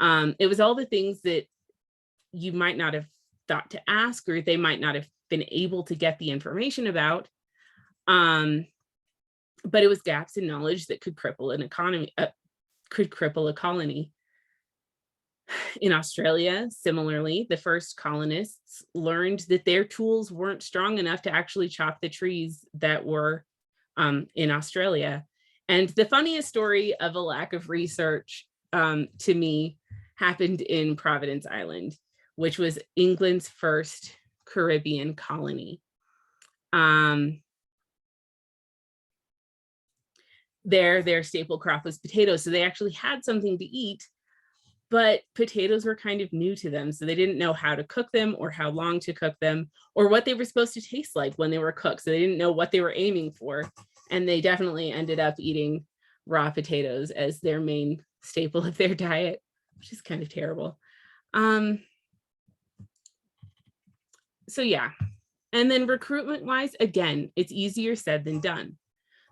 Um, 0.00 0.34
it 0.38 0.46
was 0.46 0.60
all 0.60 0.74
the 0.74 0.86
things 0.86 1.20
that 1.22 1.46
you 2.32 2.52
might 2.52 2.76
not 2.76 2.94
have 2.94 3.06
thought 3.48 3.70
to 3.70 3.80
ask, 3.88 4.28
or 4.28 4.40
they 4.40 4.56
might 4.56 4.80
not 4.80 4.94
have 4.94 5.08
been 5.30 5.44
able 5.48 5.84
to 5.84 5.94
get 5.94 6.18
the 6.18 6.30
information 6.30 6.86
about. 6.86 7.28
Um, 8.06 8.66
but 9.64 9.82
it 9.82 9.88
was 9.88 10.02
gaps 10.02 10.36
in 10.36 10.46
knowledge 10.46 10.86
that 10.86 11.00
could 11.00 11.16
cripple 11.16 11.54
an 11.54 11.62
economy, 11.62 12.12
uh, 12.18 12.26
could 12.90 13.10
cripple 13.10 13.48
a 13.48 13.52
colony. 13.52 14.10
In 15.80 15.92
Australia, 15.92 16.68
similarly, 16.70 17.46
the 17.50 17.56
first 17.56 17.96
colonists 17.96 18.82
learned 18.94 19.40
that 19.48 19.64
their 19.64 19.84
tools 19.84 20.32
weren't 20.32 20.62
strong 20.62 20.98
enough 20.98 21.22
to 21.22 21.34
actually 21.34 21.68
chop 21.68 22.00
the 22.00 22.08
trees 22.08 22.64
that 22.74 23.04
were 23.04 23.44
um, 23.96 24.26
in 24.34 24.50
Australia. 24.50 25.24
And 25.68 25.88
the 25.90 26.06
funniest 26.06 26.48
story 26.48 26.94
of 26.94 27.14
a 27.14 27.20
lack 27.20 27.52
of 27.52 27.68
research 27.68 28.46
um, 28.74 29.06
to 29.20 29.32
me 29.32 29.78
happened 30.16 30.60
in 30.60 30.96
Providence 30.96 31.46
Island, 31.46 31.96
which 32.34 32.58
was 32.58 32.78
England's 32.96 33.48
first 33.48 34.14
Caribbean 34.44 35.14
colony. 35.14 35.80
Um, 36.72 37.40
there, 40.64 41.02
their 41.02 41.22
staple 41.22 41.58
crop 41.58 41.84
was 41.84 41.98
potatoes. 41.98 42.42
So 42.42 42.50
they 42.50 42.64
actually 42.64 42.92
had 42.92 43.24
something 43.24 43.56
to 43.58 43.64
eat, 43.64 44.08
but 44.90 45.20
potatoes 45.36 45.84
were 45.84 45.94
kind 45.94 46.20
of 46.20 46.32
new 46.32 46.56
to 46.56 46.68
them. 46.68 46.90
So 46.90 47.04
they 47.04 47.14
didn't 47.14 47.38
know 47.38 47.52
how 47.52 47.76
to 47.76 47.84
cook 47.84 48.10
them 48.12 48.34
or 48.38 48.50
how 48.50 48.70
long 48.70 48.98
to 49.00 49.12
cook 49.12 49.36
them 49.40 49.70
or 49.94 50.08
what 50.08 50.24
they 50.24 50.34
were 50.34 50.44
supposed 50.44 50.74
to 50.74 50.80
taste 50.80 51.14
like 51.14 51.34
when 51.36 51.52
they 51.52 51.58
were 51.58 51.72
cooked. 51.72 52.02
So 52.02 52.10
they 52.10 52.20
didn't 52.20 52.38
know 52.38 52.50
what 52.50 52.72
they 52.72 52.80
were 52.80 52.94
aiming 52.96 53.32
for. 53.32 53.70
And 54.10 54.28
they 54.28 54.40
definitely 54.40 54.90
ended 54.90 55.20
up 55.20 55.36
eating 55.38 55.84
raw 56.26 56.50
potatoes 56.50 57.12
as 57.12 57.40
their 57.40 57.60
main 57.60 58.02
staple 58.24 58.64
of 58.64 58.76
their 58.76 58.94
diet, 58.94 59.42
which 59.78 59.92
is 59.92 60.02
kind 60.02 60.22
of 60.22 60.28
terrible. 60.28 60.78
Um, 61.32 61.80
so 64.48 64.62
yeah. 64.62 64.90
And 65.52 65.70
then 65.70 65.86
recruitment 65.86 66.44
wise, 66.44 66.74
again, 66.80 67.30
it's 67.36 67.52
easier 67.52 67.94
said 67.94 68.24
than 68.24 68.40
done. 68.40 68.76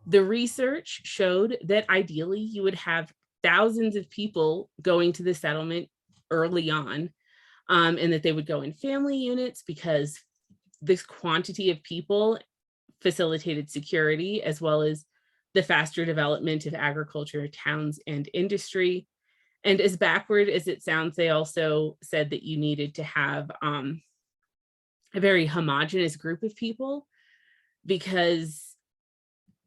The 0.07 0.23
research 0.23 1.03
showed 1.05 1.59
that 1.65 1.89
ideally 1.91 2.41
you 2.41 2.63
would 2.63 2.75
have 2.77 3.13
thousands 3.43 3.97
of 3.97 4.11
people 4.11 4.71
going 4.81 5.13
to 5.15 5.23
the 5.23 5.35
settlement 5.35 5.89
early 6.31 6.71
on 6.71 7.11
um, 7.69 7.99
and 7.99 8.13
that 8.13 8.23
they 8.23 8.33
would 8.33 8.47
go 8.47 8.63
in 8.63 8.73
family 8.73 9.17
units 9.17 9.63
because 9.67 10.21
this 10.81 11.03
quantity 11.03 11.71
of 11.71 11.83
people 11.83 12.39
facilitated 13.01 13.71
security 13.71 14.43
as 14.43 14.61
well 14.61 14.83
as 14.83 15.05
the 15.55 15.63
faster 15.63 16.05
development 16.05 16.67
of 16.67 16.75
agriculture, 16.75 17.47
towns, 17.49 18.01
and 18.07 18.29
industry. 18.33 19.07
And 19.65 19.81
as 19.81 19.97
backward 19.97 20.49
as 20.49 20.67
it 20.67 20.83
sounds, 20.83 21.17
they 21.17 21.29
also 21.29 21.97
said 22.03 22.31
that 22.31 22.43
you 22.43 22.57
needed 22.57 22.97
to 22.97 23.05
have 23.05 23.51
um, 23.61 24.03
a 25.15 25.21
very 25.21 25.47
homogenous 25.47 26.17
group 26.17 26.43
of 26.43 26.57
people 26.57 27.07
because 27.85 28.75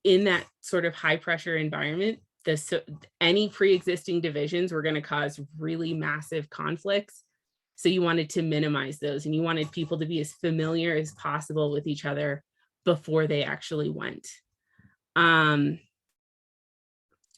in 0.04 0.25
that 0.25 0.46
sort 0.62 0.86
of 0.86 0.96
high 0.96 1.18
pressure 1.18 1.56
environment, 1.58 2.20
the 2.46 2.58
so 2.58 2.82
any 3.20 3.50
pre-existing 3.50 4.21
divisions 4.21 4.71
were 4.71 4.84
going 4.84 4.95
to 4.95 5.02
cause 5.02 5.39
really 5.58 5.93
massive 5.93 6.50
conflicts. 6.50 7.24
So 7.76 7.89
you 7.89 8.02
wanted 8.02 8.30
to 8.32 8.41
minimize 8.41 9.00
those 9.00 9.26
and 9.26 9.36
you 9.36 9.41
wanted 9.41 9.71
people 9.71 10.00
to 10.00 10.06
be 10.06 10.21
as 10.21 10.32
familiar 10.32 10.95
as 10.95 11.12
possible 11.13 11.71
with 11.71 11.88
each 11.88 12.06
other 12.06 12.43
before 12.86 13.28
they 13.28 13.43
actually 13.43 13.89
went. 13.89 14.28
Um, 15.15 15.80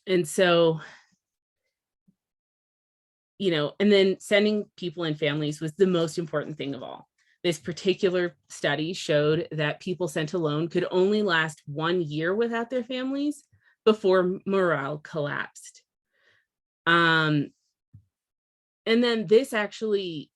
and 0.08 0.28
so, 0.28 0.80
you 3.38 3.52
know, 3.52 3.74
and 3.80 3.92
then 3.92 4.18
sending 4.20 4.66
people 4.76 5.04
and 5.04 5.18
families 5.18 5.62
was 5.62 5.74
the 5.74 5.88
most 5.88 6.18
important 6.18 6.58
thing 6.58 6.74
of 6.74 6.82
all. 6.82 7.08
This 7.44 7.60
particular 7.60 8.36
study 8.50 8.94
showed 8.94 9.48
that 9.52 9.80
people 9.80 10.08
sent 10.08 10.34
alone 10.34 10.68
could 10.70 10.86
only 10.90 11.22
last 11.22 11.62
one 11.66 12.02
year 12.02 12.34
without 12.34 12.70
their 12.70 12.84
families 12.84 13.44
before 13.86 14.40
morale 14.46 14.98
collapsed. 14.98 15.84
Um, 16.88 17.52
and 18.86 19.04
then 19.04 19.28
this 19.28 19.54
actually 19.54 20.32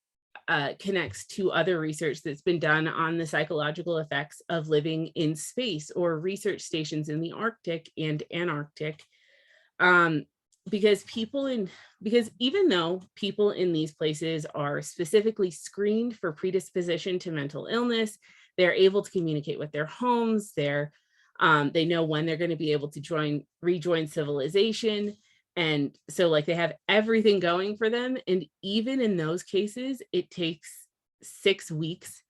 uh, 0.51 0.73
connects 0.79 1.25
to 1.25 1.49
other 1.49 1.79
research 1.79 2.21
that's 2.23 2.41
been 2.41 2.59
done 2.59 2.85
on 2.85 3.17
the 3.17 3.25
psychological 3.25 3.99
effects 3.99 4.41
of 4.49 4.67
living 4.67 5.07
in 5.15 5.33
space 5.33 5.91
or 5.91 6.19
research 6.19 6.59
stations 6.59 7.07
in 7.07 7.21
the 7.21 7.31
Arctic 7.31 7.89
and 7.97 8.21
Antarctic. 8.33 9.01
Um, 9.79 10.25
because 10.69 11.03
people 11.05 11.45
in 11.45 11.69
because 12.03 12.29
even 12.39 12.67
though 12.67 13.01
people 13.15 13.51
in 13.51 13.71
these 13.71 13.93
places 13.93 14.45
are 14.53 14.81
specifically 14.81 15.51
screened 15.51 16.17
for 16.17 16.33
predisposition 16.33 17.17
to 17.17 17.31
mental 17.31 17.65
illness 17.65 18.17
they're 18.57 18.73
able 18.73 19.01
to 19.01 19.09
communicate 19.09 19.57
with 19.57 19.71
their 19.71 19.87
homes 19.87 20.51
they're 20.55 20.91
um, 21.39 21.71
they 21.73 21.85
know 21.85 22.03
when 22.03 22.27
they're 22.27 22.37
going 22.37 22.51
to 22.51 22.55
be 22.55 22.73
able 22.73 22.89
to 22.89 22.99
join 22.99 23.43
rejoin 23.63 24.05
civilization 24.05 25.17
and 25.61 25.97
so 26.09 26.27
like 26.27 26.45
they 26.45 26.55
have 26.55 26.73
everything 26.89 27.39
going 27.39 27.77
for 27.77 27.89
them 27.89 28.17
and 28.27 28.45
even 28.61 29.01
in 29.01 29.17
those 29.17 29.43
cases 29.43 30.01
it 30.11 30.29
takes 30.31 30.87
six 31.21 31.71
weeks 31.71 32.23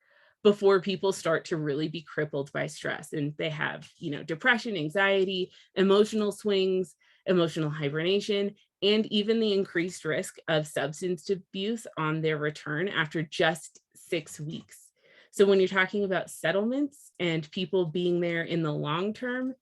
before 0.43 0.81
people 0.81 1.11
start 1.11 1.45
to 1.45 1.57
really 1.57 1.87
be 1.87 2.01
crippled 2.01 2.51
by 2.51 2.67
stress 2.67 3.13
and 3.13 3.33
they 3.37 3.49
have 3.49 3.87
you 3.97 4.11
know 4.11 4.23
depression 4.23 4.75
anxiety 4.75 5.51
emotional 5.75 6.31
swings 6.31 6.95
emotional 7.25 7.69
hibernation, 7.69 8.55
and 8.81 9.05
even 9.07 9.39
the 9.39 9.53
increased 9.53 10.05
risk 10.05 10.37
of 10.47 10.67
substance 10.67 11.29
abuse 11.29 11.85
on 11.97 12.21
their 12.21 12.37
return 12.37 12.87
after 12.87 13.21
just 13.21 13.79
six 13.95 14.39
weeks. 14.39 14.77
So 15.31 15.45
when 15.45 15.59
you're 15.59 15.67
talking 15.67 16.03
about 16.03 16.29
settlements 16.29 17.11
and 17.19 17.49
people 17.51 17.85
being 17.85 18.19
there 18.19 18.43
in 18.43 18.63
the 18.63 18.73
long 18.73 19.13
term, 19.13 19.53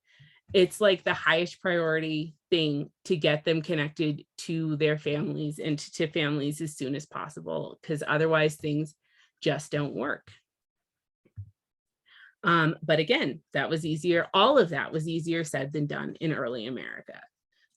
it's 0.52 0.80
like 0.80 1.04
the 1.04 1.14
highest 1.14 1.60
priority 1.60 2.34
thing 2.50 2.90
to 3.04 3.16
get 3.16 3.44
them 3.44 3.62
connected 3.62 4.24
to 4.38 4.76
their 4.76 4.98
families 4.98 5.58
and 5.58 5.78
to 5.78 6.06
families 6.06 6.60
as 6.60 6.76
soon 6.76 6.94
as 6.94 7.06
possible, 7.06 7.78
because 7.80 8.02
otherwise 8.06 8.56
things 8.56 8.94
just 9.40 9.70
don't 9.70 9.94
work. 9.94 10.28
Um, 12.42 12.76
but 12.82 12.98
again, 12.98 13.40
that 13.52 13.68
was 13.68 13.84
easier. 13.84 14.26
All 14.32 14.58
of 14.58 14.70
that 14.70 14.92
was 14.92 15.06
easier 15.06 15.44
said 15.44 15.72
than 15.72 15.86
done 15.86 16.16
in 16.20 16.32
early 16.32 16.66
America 16.66 17.20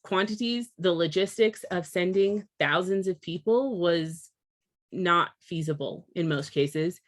quantities, 0.03 0.69
the 0.77 0.93
logistics 0.93 1.63
of 1.71 1.87
sending 1.87 2.45
thousands 2.59 3.07
of 3.07 3.21
people 3.21 3.79
was 3.79 4.29
not 4.91 5.31
feasible 5.39 6.05
in 6.15 6.27
most 6.27 6.51
cases. 6.51 6.99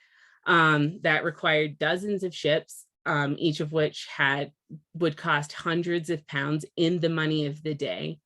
Um, 0.48 1.00
that 1.04 1.24
required 1.24 1.78
dozens 1.78 2.24
of 2.24 2.34
ships, 2.34 2.86
um, 3.06 3.36
each 3.38 3.60
of 3.60 3.72
which 3.72 4.08
had 4.16 4.52
would 4.94 5.18
cost 5.18 5.54
hundreds 5.54 6.10
of 6.10 6.28
pounds 6.28 6.66
in 6.76 7.00
the 7.00 7.10
money 7.10 7.46
of 7.46 7.62
the 7.64 7.74
day. 7.74 8.20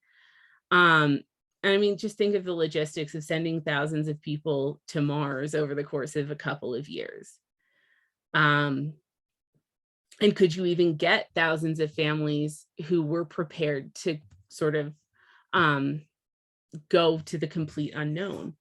Um, 0.72 1.22
I 1.64 1.78
mean, 1.78 1.98
just 1.98 2.18
think 2.18 2.36
of 2.36 2.46
the 2.46 2.54
logistics 2.54 3.16
of 3.16 3.24
sending 3.24 3.62
thousands 3.62 4.08
of 4.08 4.22
people 4.22 4.82
to 4.90 5.02
Mars 5.02 5.56
over 5.56 5.76
the 5.76 5.84
course 5.84 6.16
of 6.16 6.32
a 6.32 6.36
couple 6.36 6.74
of 6.74 6.88
years. 6.88 7.34
Um, 8.34 8.94
and 10.22 10.36
could 10.36 10.56
you 10.56 10.66
even 10.66 10.96
get 10.96 11.30
thousands 11.34 11.80
of 11.80 11.94
families 11.94 12.66
who 12.88 13.02
were 13.02 13.26
prepared 13.26 13.94
to 13.96 14.20
sort 14.50 14.76
of 14.76 14.94
um, 15.54 16.02
go 16.90 17.20
to 17.20 17.38
the 17.38 17.48
complete 17.48 17.94
unknown. 17.96 18.56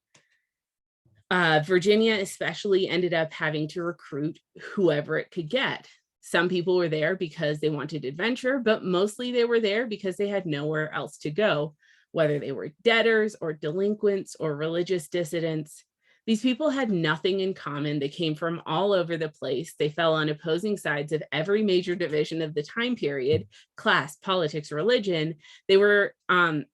Uh, 1.30 1.60
Virginia 1.64 2.14
especially 2.14 2.88
ended 2.88 3.12
up 3.12 3.32
having 3.32 3.68
to 3.68 3.82
recruit 3.82 4.38
whoever 4.74 5.18
it 5.18 5.30
could 5.30 5.48
get. 5.48 5.88
Some 6.28 6.50
people 6.50 6.76
were 6.76 6.90
there 6.90 7.16
because 7.16 7.58
they 7.58 7.70
wanted 7.70 8.04
adventure, 8.04 8.58
but 8.58 8.84
mostly 8.84 9.32
they 9.32 9.46
were 9.46 9.60
there 9.60 9.86
because 9.86 10.18
they 10.18 10.28
had 10.28 10.44
nowhere 10.44 10.92
else 10.92 11.16
to 11.18 11.30
go, 11.30 11.74
whether 12.12 12.38
they 12.38 12.52
were 12.52 12.74
debtors 12.84 13.34
or 13.40 13.54
delinquents 13.54 14.36
or 14.38 14.54
religious 14.54 15.08
dissidents. 15.08 15.84
These 16.26 16.42
people 16.42 16.68
had 16.68 16.90
nothing 16.90 17.40
in 17.40 17.54
common. 17.54 17.98
They 17.98 18.10
came 18.10 18.34
from 18.34 18.60
all 18.66 18.92
over 18.92 19.16
the 19.16 19.30
place. 19.30 19.72
They 19.78 19.88
fell 19.88 20.12
on 20.12 20.28
opposing 20.28 20.76
sides 20.76 21.12
of 21.12 21.22
every 21.32 21.62
major 21.62 21.94
division 21.94 22.42
of 22.42 22.52
the 22.52 22.62
time 22.62 22.94
period, 22.94 23.46
class, 23.78 24.16
politics, 24.16 24.70
religion. 24.70 25.36
They 25.66 25.78
were, 25.78 26.14
um, 26.28 26.66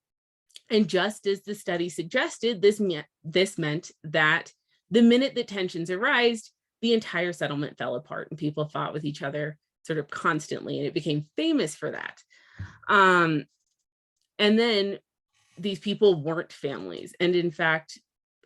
and 0.69 0.89
just 0.89 1.29
as 1.29 1.45
the 1.45 1.55
study 1.55 1.91
suggested, 1.91 2.61
this, 2.61 2.81
me 2.81 3.05
this 3.23 3.57
meant 3.57 3.93
that 4.03 4.53
the 4.91 5.03
minute 5.03 5.37
that 5.37 5.47
tensions 5.47 5.93
arised, 5.93 6.51
the 6.85 6.93
entire 6.93 7.33
settlement 7.33 7.79
fell 7.79 7.95
apart 7.95 8.29
and 8.29 8.39
people 8.39 8.69
fought 8.69 8.93
with 8.93 9.07
each 9.07 9.23
other 9.23 9.57
sort 9.85 9.99
of 9.99 10.11
constantly, 10.11 10.77
and 10.77 10.87
it 10.87 10.93
became 10.93 11.25
famous 11.35 11.75
for 11.75 11.93
that. 11.93 12.23
Um, 12.89 13.47
and 14.39 14.59
then 14.59 14.99
these 15.57 15.79
people 15.79 16.23
weren't 16.23 16.53
families. 16.53 17.15
And 17.19 17.35
in 17.35 17.51
fact, 17.51 17.99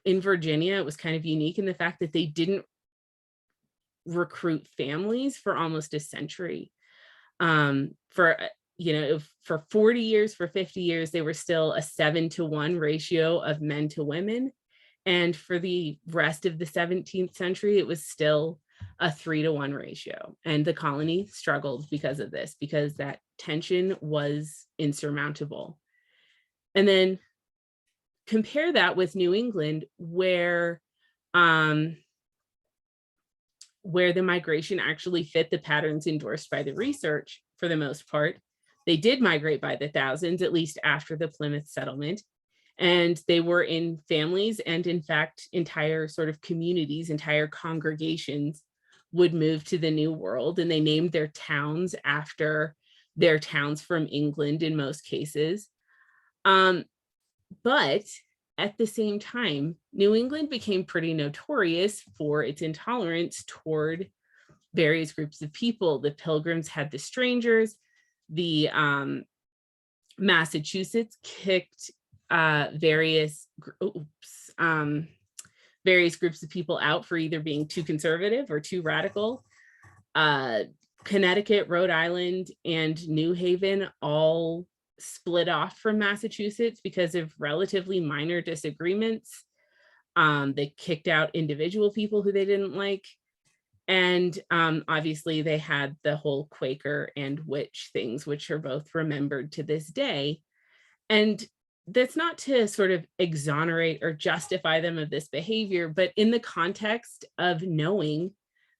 in 0.04 0.20
Virginia, 0.20 0.76
it 0.76 0.84
was 0.84 0.96
kind 0.96 1.16
of 1.16 1.24
unique 1.24 1.58
in 1.58 1.64
the 1.64 1.74
fact 1.74 1.98
that 1.98 2.12
they 2.12 2.26
didn't 2.26 2.64
recruit 4.06 4.68
families 4.76 5.36
for 5.36 5.56
almost 5.56 5.92
a 5.92 5.98
century. 5.98 6.70
Um, 7.40 7.96
for 8.12 8.40
uh, 8.40 8.46
you 8.76 8.92
know, 8.92 9.18
for 9.42 9.64
40 9.72 10.00
years, 10.00 10.32
for 10.32 10.46
50 10.46 10.80
years, 10.80 11.10
they 11.10 11.22
were 11.22 11.34
still 11.34 11.72
a 11.72 11.82
seven 11.82 12.28
to 12.30 12.44
one 12.44 12.78
ratio 12.78 13.40
of 13.40 13.60
men 13.60 13.88
to 13.88 14.04
women. 14.04 14.52
And 15.08 15.34
for 15.34 15.58
the 15.58 15.98
rest 16.10 16.44
of 16.44 16.58
the 16.58 16.66
17th 16.66 17.34
century, 17.34 17.78
it 17.78 17.86
was 17.86 18.04
still 18.04 18.60
a 19.00 19.10
three 19.10 19.42
to 19.42 19.50
one 19.50 19.72
ratio. 19.72 20.36
And 20.44 20.66
the 20.66 20.74
colony 20.74 21.26
struggled 21.32 21.88
because 21.88 22.20
of 22.20 22.30
this, 22.30 22.56
because 22.60 22.96
that 22.96 23.20
tension 23.38 23.96
was 24.02 24.66
insurmountable. 24.78 25.78
And 26.74 26.86
then 26.86 27.20
compare 28.26 28.70
that 28.74 28.96
with 28.96 29.16
New 29.16 29.32
England, 29.32 29.86
where 29.96 30.82
um, 31.32 31.96
where 33.80 34.12
the 34.12 34.22
migration 34.22 34.78
actually 34.78 35.24
fit 35.24 35.50
the 35.50 35.56
patterns 35.56 36.06
endorsed 36.06 36.50
by 36.50 36.62
the 36.62 36.74
research 36.74 37.42
for 37.56 37.66
the 37.66 37.78
most 37.78 38.06
part. 38.10 38.40
They 38.84 38.98
did 38.98 39.22
migrate 39.22 39.62
by 39.62 39.76
the 39.76 39.88
thousands, 39.88 40.42
at 40.42 40.52
least 40.52 40.78
after 40.84 41.16
the 41.16 41.28
Plymouth 41.28 41.66
settlement. 41.66 42.22
And 42.78 43.20
they 43.26 43.40
were 43.40 43.62
in 43.62 43.98
families 44.08 44.60
and 44.60 44.86
in 44.86 45.02
fact, 45.02 45.48
entire 45.52 46.06
sort 46.06 46.28
of 46.28 46.40
communities, 46.40 47.10
entire 47.10 47.48
congregations 47.48 48.62
would 49.12 49.34
move 49.34 49.64
to 49.64 49.78
the 49.78 49.90
new 49.90 50.12
world 50.12 50.58
and 50.58 50.70
they 50.70 50.80
named 50.80 51.12
their 51.12 51.28
towns 51.28 51.94
after 52.04 52.76
their 53.16 53.38
towns 53.38 53.82
from 53.82 54.06
England 54.10 54.62
in 54.62 54.76
most 54.76 55.04
cases. 55.04 55.68
Um, 56.44 56.84
but 57.64 58.04
at 58.58 58.76
the 58.76 58.86
same 58.86 59.18
time, 59.18 59.76
New 59.92 60.14
England 60.14 60.50
became 60.50 60.84
pretty 60.84 61.14
notorious 61.14 62.02
for 62.16 62.42
its 62.42 62.62
intolerance 62.62 63.44
toward 63.46 64.10
various 64.74 65.12
groups 65.12 65.42
of 65.42 65.52
people. 65.52 65.98
The 65.98 66.10
Pilgrims 66.10 66.68
had 66.68 66.90
the 66.90 66.98
strangers, 66.98 67.76
the 68.28 68.68
um, 68.72 69.24
Massachusetts 70.18 71.16
kicked 71.22 71.90
uh, 72.30 72.68
various 72.74 73.46
groups, 73.58 74.50
um, 74.58 75.08
various 75.84 76.16
groups 76.16 76.42
of 76.42 76.50
people 76.50 76.78
out 76.82 77.04
for 77.04 77.16
either 77.16 77.40
being 77.40 77.66
too 77.66 77.82
conservative 77.82 78.50
or 78.50 78.60
too 78.60 78.82
radical. 78.82 79.44
Uh, 80.14 80.64
Connecticut, 81.04 81.68
Rhode 81.68 81.90
Island, 81.90 82.48
and 82.64 83.08
New 83.08 83.32
Haven 83.32 83.88
all 84.02 84.66
split 84.98 85.48
off 85.48 85.78
from 85.78 85.98
Massachusetts 85.98 86.80
because 86.82 87.14
of 87.14 87.32
relatively 87.38 88.00
minor 88.00 88.42
disagreements. 88.42 89.44
Um, 90.16 90.52
they 90.54 90.74
kicked 90.76 91.08
out 91.08 91.34
individual 91.34 91.92
people 91.92 92.22
who 92.22 92.32
they 92.32 92.44
didn't 92.44 92.74
like. 92.74 93.06
And 93.86 94.38
um, 94.50 94.84
obviously, 94.86 95.40
they 95.40 95.58
had 95.58 95.96
the 96.02 96.16
whole 96.16 96.46
Quaker 96.50 97.10
and 97.16 97.40
witch 97.46 97.90
things, 97.92 98.26
which 98.26 98.50
are 98.50 98.58
both 98.58 98.94
remembered 98.94 99.52
to 99.52 99.62
this 99.62 99.86
day. 99.86 100.42
And 101.08 101.42
that's 101.90 102.16
not 102.16 102.38
to 102.38 102.68
sort 102.68 102.90
of 102.90 103.06
exonerate 103.18 104.02
or 104.02 104.12
justify 104.12 104.80
them 104.80 104.98
of 104.98 105.10
this 105.10 105.28
behavior, 105.28 105.88
but 105.88 106.12
in 106.16 106.30
the 106.30 106.40
context 106.40 107.24
of 107.38 107.62
knowing 107.62 108.32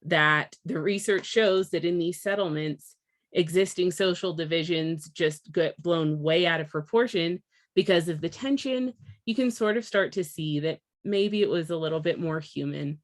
that 0.05 0.55
the 0.65 0.81
research 0.81 1.27
shows 1.27 1.71
that 1.71 1.85
in 1.85 1.99
these 1.99 2.21
settlements, 2.23 2.97
existing 3.33 3.91
social 3.91 4.33
divisions 4.33 5.09
just 5.11 5.53
get 5.53 5.81
blown 5.83 6.21
way 6.21 6.47
out 6.47 6.61
of 6.61 6.69
proportion 6.69 7.43
because 7.75 8.09
of 8.09 8.21
the 8.21 8.29
tension, 8.29 8.93
you 9.27 9.35
can 9.35 9.51
sort 9.51 9.77
of 9.77 9.85
start 9.85 10.13
to 10.13 10.25
see 10.25 10.61
that 10.61 10.81
maybe 11.05 11.43
it 11.43 11.49
was 11.49 11.71
a 11.71 11.77
little 11.77 12.01
bit 12.01 12.19
more 12.19 12.41
human 12.41 12.99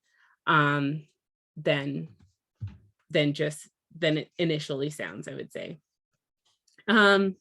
um, 0.46 1.06
than 1.56 2.08
than 3.10 3.32
just 3.32 3.68
than 3.96 4.18
it 4.18 4.30
initially 4.38 4.90
sounds, 4.90 5.28
I 5.28 5.34
would 5.34 5.52
say. 5.52 5.78
Um, 6.88 7.36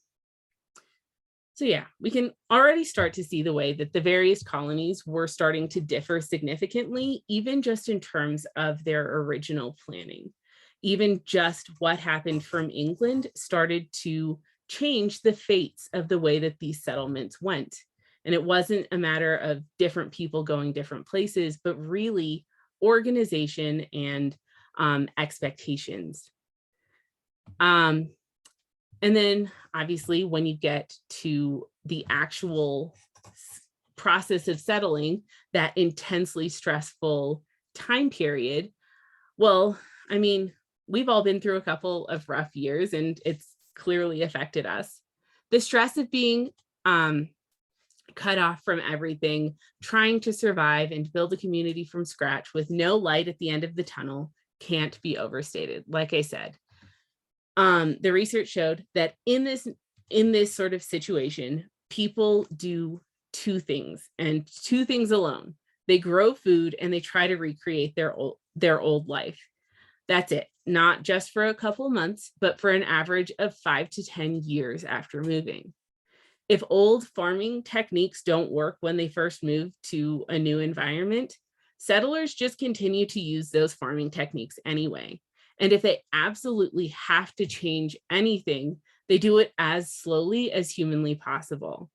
so 1.56 1.66
yeah, 1.66 1.86
we 2.00 2.10
can 2.10 2.32
already 2.52 2.84
start 2.84 3.14
to 3.14 3.24
see 3.24 3.44
the 3.44 3.54
way 3.54 3.74
that 3.74 3.94
the 3.94 4.02
various 4.02 4.42
colonies 4.42 5.06
were 5.06 5.28
starting 5.28 5.68
to 5.70 5.82
differ 5.82 6.20
significantly, 6.20 7.24
even 7.28 7.62
just 7.62 7.90
in 7.90 8.00
terms 8.00 8.48
of 8.56 8.84
their 8.84 9.20
original 9.20 9.76
planning. 9.86 10.34
Even 10.82 11.22
just 11.26 11.70
what 11.80 12.00
happened 12.00 12.44
from 12.44 12.72
England 12.72 13.28
started 13.36 13.88
to 14.02 14.40
change 14.68 15.22
the 15.22 15.34
fates 15.34 15.90
of 15.94 16.08
the 16.08 16.18
way 16.18 16.40
that 16.40 16.58
these 16.60 16.84
settlements 16.84 17.40
went. 17.40 17.76
And 18.26 18.34
it 18.34 18.44
wasn't 18.44 18.88
a 18.92 18.98
matter 18.98 19.36
of 19.36 19.64
different 19.78 20.12
people 20.12 20.44
going 20.44 20.74
different 20.74 21.06
places, 21.06 21.60
but 21.64 21.76
really 21.76 22.46
organization 22.82 23.86
and 23.94 24.36
um, 24.78 25.08
expectations. 25.18 26.32
Um, 27.60 28.10
and 29.04 29.14
then 29.14 29.52
obviously 29.74 30.24
when 30.24 30.46
you 30.46 30.56
get 30.56 30.98
to 31.10 31.68
the 31.84 32.06
actual 32.10 32.96
process 33.98 34.48
of 34.48 34.62
settling 34.62 35.24
that 35.52 35.78
intensely 35.78 36.48
stressful 36.48 37.44
time 37.76 38.10
period, 38.10 38.72
well, 39.38 39.78
I 40.10 40.20
mean, 40.20 40.54
we've 40.88 41.10
all 41.10 41.22
been 41.22 41.42
through 41.42 41.58
a 41.58 41.62
couple 41.62 42.08
of 42.08 42.30
rough 42.30 42.56
years 42.56 42.94
and 42.94 43.20
it's 43.26 43.46
clearly 43.76 44.22
affected 44.22 44.66
us. 44.66 45.02
The 45.52 45.60
stress 45.60 45.98
of 45.98 46.10
being 46.10 46.52
um, 46.86 47.30
cut 48.16 48.38
off 48.38 48.62
from 48.64 48.80
everything, 48.80 49.56
trying 49.82 50.22
to 50.22 50.32
survive 50.32 50.94
and 50.94 51.12
build 51.12 51.34
a 51.34 51.38
community 51.38 51.84
from 51.84 52.06
scratch 52.06 52.54
with 52.54 52.70
no 52.70 52.96
light 52.96 53.28
at 53.28 53.38
the 53.40 53.50
end 53.50 53.66
of 53.66 53.76
the 53.76 53.84
tunnel 53.84 54.32
can't 54.62 54.98
be 55.02 55.18
overstated. 55.18 55.84
Like 55.90 56.14
I 56.14 56.22
said, 56.22 56.58
um, 57.58 57.98
the 58.02 58.12
research 58.12 58.48
showed 58.48 58.86
that 58.96 59.16
in 59.26 59.44
this 59.44 59.68
in 60.10 60.32
this 60.32 60.54
sort 60.54 60.74
of 60.74 60.84
situation, 60.84 61.70
people 61.90 62.46
do 62.56 63.02
two 63.32 63.60
things 63.60 64.10
and 64.18 64.48
two 64.64 64.86
things 64.86 65.12
alone. 65.12 65.56
They 65.88 65.98
grow 65.98 66.34
food 66.34 66.76
and 66.80 66.94
they 66.94 67.00
try 67.00 67.28
to 67.28 67.36
recreate 67.36 67.96
their 67.96 68.14
old 68.14 68.38
their 68.56 68.80
old 68.80 69.08
life. 69.08 69.40
That's 70.08 70.32
it. 70.32 70.48
Not 70.66 71.04
just 71.04 71.32
for 71.32 71.46
a 71.46 71.54
couple 71.54 71.90
months, 71.90 72.32
but 72.40 72.60
for 72.60 72.70
an 72.70 72.84
average 72.84 73.32
of 73.40 73.56
five 73.58 73.90
to 73.92 74.04
10 74.04 74.42
years 74.44 74.84
after 74.84 75.22
moving. 75.22 75.74
If 76.50 76.64
old 76.70 77.08
farming 77.08 77.64
techniques 77.64 78.22
don't 78.22 78.52
work 78.52 78.78
when 78.82 78.98
they 78.98 79.08
first 79.08 79.44
move 79.44 79.72
to 79.84 80.26
a 80.30 80.38
new 80.38 80.60
environment, 80.60 81.38
settlers 81.78 82.34
just 82.34 82.58
continue 82.58 83.06
to 83.08 83.20
use 83.20 83.50
those 83.50 83.74
farming 83.74 84.12
techniques 84.12 84.60
anyway. 84.66 85.22
And 85.60 85.72
if 85.72 85.82
they 85.82 86.00
absolutely 86.12 86.88
have 86.88 87.34
to 87.36 87.46
change 87.46 87.96
anything, 88.10 88.78
they 89.10 89.18
do 89.18 89.38
it 89.38 89.54
as 89.58 89.94
slowly 89.94 90.52
as 90.52 90.72
humanly 90.72 91.16
possible. 91.16 91.90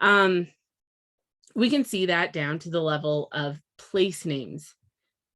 Um, 0.00 0.48
we 1.54 1.70
can 1.70 1.84
see 1.84 2.06
that 2.06 2.32
down 2.32 2.58
to 2.60 2.70
the 2.70 2.80
level 2.80 3.28
of 3.32 3.60
place 3.78 4.24
names 4.24 4.74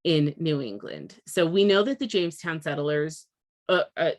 in 0.05 0.35
New 0.39 0.61
England. 0.61 1.17
So 1.27 1.47
we 1.47 1.65
know 1.65 1.83
that 1.83 1.99
the 1.99 2.07
Jamestown 2.07 2.61
settlers, 2.61 3.27
uh, 3.69 3.85
uh, 3.97 4.13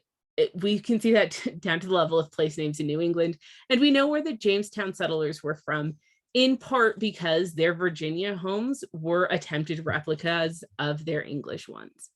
we 0.55 0.79
can 0.79 0.99
see 0.99 1.13
that 1.13 1.41
down 1.59 1.79
to 1.79 1.87
the 1.87 1.93
level 1.93 2.19
of 2.19 2.31
place 2.31 2.57
names 2.57 2.79
in 2.79 2.87
New 2.87 3.01
England. 3.01 3.37
And 3.69 3.79
we 3.79 3.91
know 3.91 4.07
where 4.07 4.23
the 4.23 4.33
Jamestown 4.33 4.93
settlers 4.93 5.41
were 5.43 5.55
from, 5.55 5.95
in 6.33 6.57
part 6.57 6.99
because 6.99 7.53
their 7.53 7.73
Virginia 7.73 8.35
homes 8.35 8.83
were 8.91 9.25
attempted 9.25 9.85
replicas 9.85 10.63
of 10.79 11.05
their 11.05 11.23
English 11.23 11.69
ones. 11.69 12.09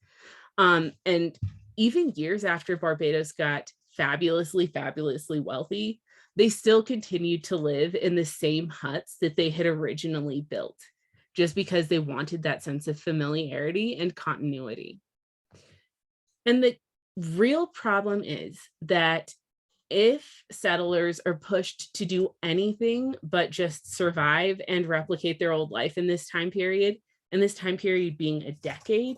Um, 0.60 0.92
and 1.06 1.40
even 1.78 2.12
years 2.18 2.44
after 2.44 2.76
Barbados 2.76 3.32
got 3.32 3.72
fabulously, 3.92 4.68
fabulously 4.68 5.40
wealthy, 5.40 6.02
they 6.36 6.50
still 6.50 6.84
continued 6.84 7.46
to 7.46 7.56
live 7.56 7.96
in 7.96 8.16
the 8.16 8.26
same 8.26 8.68
huts 8.68 9.16
that 9.22 9.38
they 9.38 9.50
had 9.50 9.66
originally 9.66 10.42
built 10.42 10.78
just 11.34 11.56
because 11.56 11.88
they 11.88 12.00
wanted 12.00 12.44
that 12.44 12.62
sense 12.62 12.90
of 12.90 13.00
familiarity 13.00 13.96
and 13.96 14.14
continuity. 14.14 15.00
And 16.46 16.62
the 16.62 16.76
real 17.16 17.66
problem 17.66 18.22
is 18.26 18.60
that 18.82 19.34
if 19.90 20.44
settlers 20.52 21.22
are 21.26 21.36
pushed 21.36 21.96
to 21.96 22.06
do 22.06 22.36
anything 22.44 23.16
but 23.24 23.50
just 23.50 23.96
survive 23.96 24.60
and 24.68 24.86
replicate 24.86 25.40
their 25.40 25.54
old 25.54 25.72
life 25.72 25.98
in 25.98 26.06
this 26.06 26.28
time 26.28 26.52
period, 26.52 26.98
and 27.32 27.42
this 27.42 27.54
time 27.54 27.78
period 27.78 28.18
being 28.18 28.44
a 28.44 28.52
decade, 28.52 29.18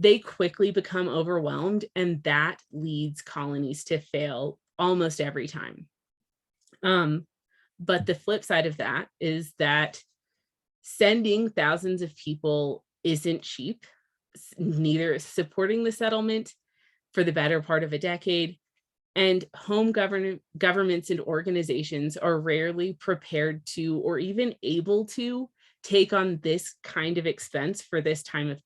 they 0.00 0.18
quickly 0.18 0.70
become 0.70 1.08
overwhelmed 1.08 1.84
and 1.94 2.22
that 2.22 2.58
leads 2.72 3.20
colonies 3.20 3.84
to 3.84 3.98
fail 3.98 4.58
almost 4.78 5.20
every 5.20 5.46
time. 5.46 5.86
Um, 6.82 7.26
but 7.78 8.06
the 8.06 8.14
flip 8.14 8.42
side 8.42 8.64
of 8.64 8.78
that 8.78 9.08
is 9.20 9.52
that 9.58 10.02
sending 10.80 11.50
thousands 11.50 12.00
of 12.00 12.16
people 12.16 12.82
isn't 13.04 13.42
cheap. 13.42 13.84
Neither 14.56 15.12
is 15.12 15.24
supporting 15.24 15.84
the 15.84 15.92
settlement 15.92 16.54
for 17.12 17.22
the 17.22 17.32
better 17.32 17.60
part 17.60 17.84
of 17.84 17.92
a 17.92 17.98
decade. 17.98 18.56
And 19.14 19.44
home 19.54 19.92
government 19.92 20.40
governments 20.56 21.10
and 21.10 21.20
organizations 21.20 22.16
are 22.16 22.40
rarely 22.40 22.94
prepared 22.94 23.66
to 23.74 23.98
or 23.98 24.18
even 24.18 24.54
able 24.62 25.04
to 25.06 25.50
take 25.82 26.14
on 26.14 26.38
this 26.42 26.74
kind 26.82 27.18
of 27.18 27.26
expense 27.26 27.82
for 27.82 28.00
this 28.00 28.22
time 28.22 28.48
of 28.48 28.62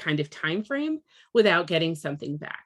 kind 0.00 0.20
of 0.20 0.30
time 0.30 0.64
frame 0.64 1.00
without 1.32 1.66
getting 1.66 1.94
something 1.94 2.36
back. 2.36 2.64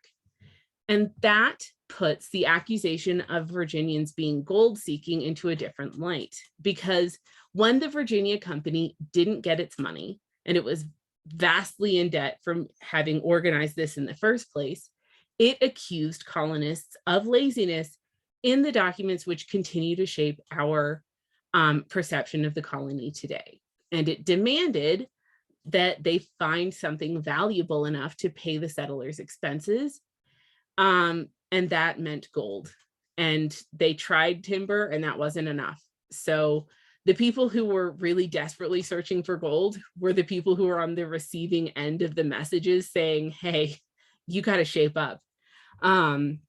And 0.88 1.10
that 1.20 1.64
puts 1.88 2.30
the 2.30 2.46
accusation 2.46 3.22
of 3.22 3.48
Virginians 3.48 4.12
being 4.12 4.42
gold 4.42 4.78
seeking 4.78 5.22
into 5.22 5.48
a 5.48 5.56
different 5.56 5.98
light 5.98 6.36
because 6.60 7.18
when 7.52 7.78
the 7.78 7.88
Virginia 7.88 8.38
company 8.38 8.96
didn't 9.12 9.42
get 9.42 9.60
its 9.60 9.78
money 9.78 10.20
and 10.44 10.56
it 10.56 10.64
was 10.64 10.84
vastly 11.26 11.98
in 11.98 12.10
debt 12.10 12.38
from 12.42 12.68
having 12.80 13.20
organized 13.20 13.76
this 13.76 13.96
in 13.96 14.06
the 14.06 14.14
first 14.14 14.52
place, 14.52 14.90
it 15.38 15.58
accused 15.62 16.26
colonists 16.26 16.96
of 17.06 17.26
laziness 17.26 17.96
in 18.42 18.62
the 18.62 18.72
documents 18.72 19.26
which 19.26 19.48
continue 19.48 19.96
to 19.96 20.06
shape 20.06 20.40
our 20.50 21.02
um, 21.54 21.84
perception 21.88 22.44
of 22.44 22.54
the 22.54 22.62
colony 22.62 23.10
today. 23.10 23.60
And 23.90 24.08
it 24.08 24.24
demanded 24.24 25.08
that 25.66 26.02
they 26.02 26.20
find 26.38 26.72
something 26.74 27.22
valuable 27.22 27.86
enough 27.86 28.16
to 28.18 28.30
pay 28.30 28.58
the 28.58 28.68
settlers' 28.68 29.18
expenses. 29.18 30.00
Um, 30.76 31.28
and 31.50 31.70
that 31.70 32.00
meant 32.00 32.28
gold. 32.32 32.72
And 33.16 33.56
they 33.72 33.94
tried 33.94 34.44
timber, 34.44 34.86
and 34.86 35.04
that 35.04 35.18
wasn't 35.18 35.48
enough. 35.48 35.82
So 36.10 36.66
the 37.06 37.14
people 37.14 37.48
who 37.48 37.64
were 37.66 37.92
really 37.92 38.26
desperately 38.26 38.82
searching 38.82 39.22
for 39.22 39.36
gold 39.36 39.78
were 39.98 40.12
the 40.12 40.22
people 40.22 40.56
who 40.56 40.66
were 40.66 40.80
on 40.80 40.94
the 40.94 41.06
receiving 41.06 41.70
end 41.70 42.02
of 42.02 42.14
the 42.14 42.24
messages 42.24 42.90
saying, 42.90 43.30
hey, 43.30 43.76
you 44.26 44.42
got 44.42 44.56
to 44.56 44.64
shape 44.64 44.96
up. 44.96 45.20
Um, 45.82 46.40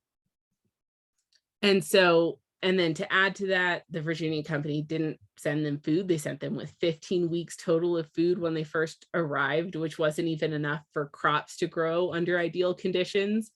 and 1.62 1.84
so, 1.84 2.40
and 2.62 2.80
then 2.80 2.94
to 2.96 3.14
add 3.14 3.36
to 3.36 3.48
that, 3.48 3.84
the 3.90 4.02
Virginia 4.02 4.44
company 4.44 4.82
didn't 4.82 5.20
send 5.38 5.66
them 5.66 5.80
food. 5.80 6.08
They 6.08 6.18
sent 6.18 6.40
them 6.40 6.56
with 6.56 6.74
15 6.82 7.30
weeks 7.30 7.56
total 7.56 7.98
of 7.98 8.12
food 8.14 8.40
when 8.40 8.54
they 8.54 8.64
first 8.64 9.06
arrived, 9.14 9.76
which 9.76 10.00
wasn't 10.00 10.28
even 10.30 10.54
enough 10.54 10.82
for 10.94 11.10
crops 11.10 11.58
to 11.58 11.68
grow 11.68 12.14
under 12.14 12.40
ideal 12.40 12.74
conditions. 12.74 13.52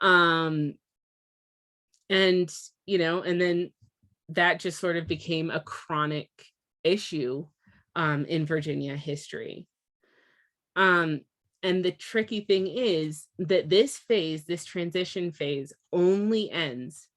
Um, 0.00 0.74
and, 2.08 2.52
you 2.86 2.98
know, 2.98 3.22
and 3.22 3.40
then 3.40 3.72
that 4.30 4.60
just 4.60 4.80
sort 4.80 4.96
of 4.96 5.06
became 5.06 5.50
a 5.50 5.60
chronic 5.60 6.30
issue 6.84 7.46
um, 7.94 8.24
in 8.24 8.46
Virginia 8.46 8.96
history. 8.96 9.66
Um, 10.76 11.20
and 11.62 11.84
the 11.84 11.92
tricky 11.92 12.40
thing 12.40 12.66
is 12.66 13.26
that 13.38 13.68
this 13.68 13.96
phase, 13.96 14.44
this 14.44 14.64
transition 14.64 15.30
phase, 15.30 15.72
only 15.92 16.50
ends 16.50 17.08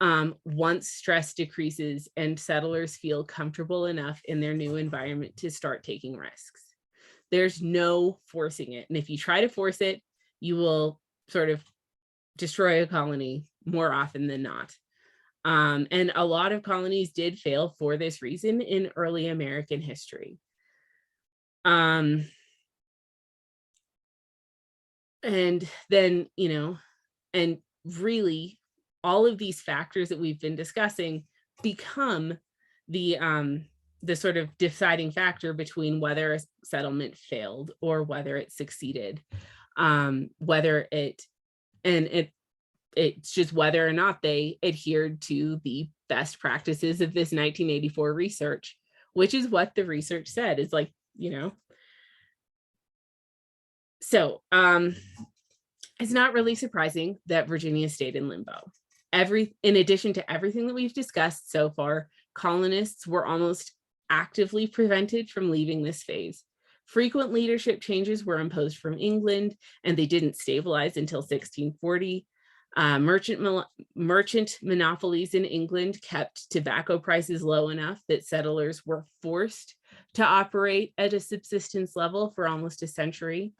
um, 0.00 0.34
once 0.44 0.88
stress 0.88 1.34
decreases 1.34 2.08
and 2.16 2.38
settlers 2.38 2.96
feel 2.96 3.22
comfortable 3.22 3.86
enough 3.86 4.20
in 4.24 4.40
their 4.40 4.54
new 4.54 4.76
environment 4.76 5.36
to 5.36 5.50
start 5.50 5.82
taking 5.84 6.16
risks. 6.16 6.62
There's 7.30 7.60
no 7.60 8.18
forcing 8.24 8.72
it. 8.72 8.86
And 8.88 8.96
if 8.96 9.10
you 9.10 9.18
try 9.18 9.42
to 9.42 9.48
force 9.48 9.80
it, 9.80 10.02
you 10.40 10.56
will 10.56 10.98
sort 11.28 11.50
of 11.50 11.62
destroy 12.36 12.82
a 12.82 12.86
colony 12.86 13.44
more 13.64 13.92
often 13.92 14.26
than 14.26 14.42
not. 14.42 14.74
Um, 15.44 15.86
and 15.90 16.12
a 16.14 16.24
lot 16.24 16.52
of 16.52 16.62
colonies 16.62 17.10
did 17.10 17.38
fail 17.38 17.74
for 17.78 17.96
this 17.96 18.22
reason 18.22 18.60
in 18.60 18.90
early 18.96 19.28
American 19.28 19.80
history. 19.80 20.38
Um, 21.64 22.26
and 25.22 25.66
then, 25.90 26.28
you 26.36 26.48
know, 26.48 26.78
and 27.34 27.58
really 27.84 28.59
all 29.02 29.26
of 29.26 29.38
these 29.38 29.60
factors 29.60 30.08
that 30.08 30.18
we've 30.18 30.40
been 30.40 30.56
discussing 30.56 31.24
become 31.62 32.38
the 32.88 33.18
um, 33.18 33.66
the 34.02 34.16
sort 34.16 34.36
of 34.36 34.56
deciding 34.58 35.10
factor 35.10 35.52
between 35.52 36.00
whether 36.00 36.34
a 36.34 36.40
settlement 36.64 37.16
failed 37.16 37.72
or 37.80 38.02
whether 38.02 38.36
it 38.36 38.52
succeeded, 38.52 39.22
um, 39.76 40.30
whether 40.38 40.86
it 40.90 41.22
and 41.84 42.06
it 42.06 42.32
it's 42.96 43.32
just 43.32 43.52
whether 43.52 43.86
or 43.86 43.92
not 43.92 44.20
they 44.22 44.58
adhered 44.62 45.20
to 45.22 45.60
the 45.64 45.88
best 46.08 46.40
practices 46.40 47.00
of 47.00 47.14
this 47.14 47.30
1984 47.30 48.12
research, 48.12 48.76
which 49.12 49.32
is 49.32 49.48
what 49.48 49.74
the 49.74 49.84
research 49.84 50.28
said 50.28 50.58
is 50.58 50.72
like, 50.72 50.92
you 51.16 51.30
know. 51.30 51.52
So 54.02 54.42
um, 54.50 54.96
it's 56.00 56.10
not 56.10 56.32
really 56.32 56.54
surprising 56.54 57.18
that 57.26 57.46
Virginia 57.46 57.88
stayed 57.88 58.16
in 58.16 58.28
limbo. 58.28 58.70
Every, 59.12 59.54
in 59.62 59.76
addition 59.76 60.12
to 60.14 60.30
everything 60.30 60.66
that 60.66 60.74
we've 60.74 60.94
discussed 60.94 61.50
so 61.50 61.70
far, 61.70 62.08
colonists 62.34 63.06
were 63.06 63.26
almost 63.26 63.72
actively 64.08 64.66
prevented 64.66 65.30
from 65.30 65.50
leaving 65.50 65.82
this 65.82 66.02
phase. 66.02 66.44
Frequent 66.86 67.32
leadership 67.32 67.80
changes 67.80 68.24
were 68.24 68.40
imposed 68.40 68.78
from 68.78 68.98
England 68.98 69.54
and 69.84 69.96
they 69.96 70.06
didn't 70.06 70.36
stabilize 70.36 70.96
until 70.96 71.20
1640. 71.20 72.26
Uh, 72.76 72.98
merchant, 72.98 73.64
merchant 73.96 74.56
monopolies 74.62 75.34
in 75.34 75.44
England 75.44 76.00
kept 76.02 76.50
tobacco 76.50 76.98
prices 76.98 77.42
low 77.42 77.68
enough 77.68 78.00
that 78.08 78.24
settlers 78.24 78.84
were 78.86 79.06
forced 79.22 79.74
to 80.14 80.24
operate 80.24 80.92
at 80.98 81.12
a 81.12 81.20
subsistence 81.20 81.96
level 81.96 82.32
for 82.34 82.46
almost 82.46 82.82
a 82.82 82.86
century. 82.86 83.52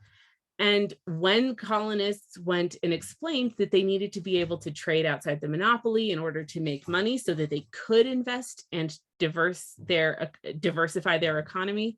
And 0.61 0.93
when 1.07 1.55
colonists 1.55 2.39
went 2.39 2.77
and 2.83 2.93
explained 2.93 3.55
that 3.57 3.71
they 3.71 3.83
needed 3.83 4.13
to 4.13 4.21
be 4.21 4.37
able 4.37 4.59
to 4.59 4.71
trade 4.71 5.07
outside 5.07 5.41
the 5.41 5.49
monopoly 5.49 6.11
in 6.11 6.19
order 6.19 6.45
to 6.45 6.61
make 6.61 6.87
money 6.87 7.17
so 7.17 7.33
that 7.33 7.49
they 7.49 7.67
could 7.73 8.07
invest 8.07 8.67
and 8.71 8.97
diverse 9.19 9.75
their 9.79 10.23
uh, 10.23 10.53
diversify 10.61 11.17
their 11.17 11.39
economy, 11.39 11.97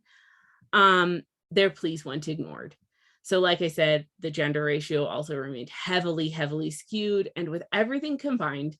um, 0.72 1.22
their 1.50 1.70
pleas 1.70 2.04
went 2.04 2.28
ignored. 2.28 2.76
So 3.22 3.40
like 3.40 3.62
I 3.62 3.68
said, 3.68 4.06
the 4.20 4.30
gender 4.30 4.62
ratio 4.62 5.06
also 5.06 5.36
remained 5.36 5.70
heavily, 5.70 6.28
heavily 6.28 6.70
skewed. 6.70 7.30
And 7.34 7.48
with 7.48 7.64
everything 7.72 8.16
combined, 8.16 8.76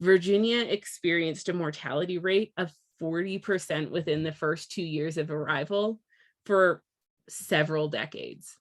Virginia 0.00 0.60
experienced 0.60 1.48
a 1.48 1.52
mortality 1.52 2.18
rate 2.18 2.52
of 2.56 2.72
40% 3.02 3.90
within 3.90 4.22
the 4.22 4.32
first 4.32 4.70
two 4.70 4.84
years 4.84 5.18
of 5.18 5.32
arrival 5.32 6.00
for 6.46 6.84
several 7.28 7.88
decades. 7.88 8.56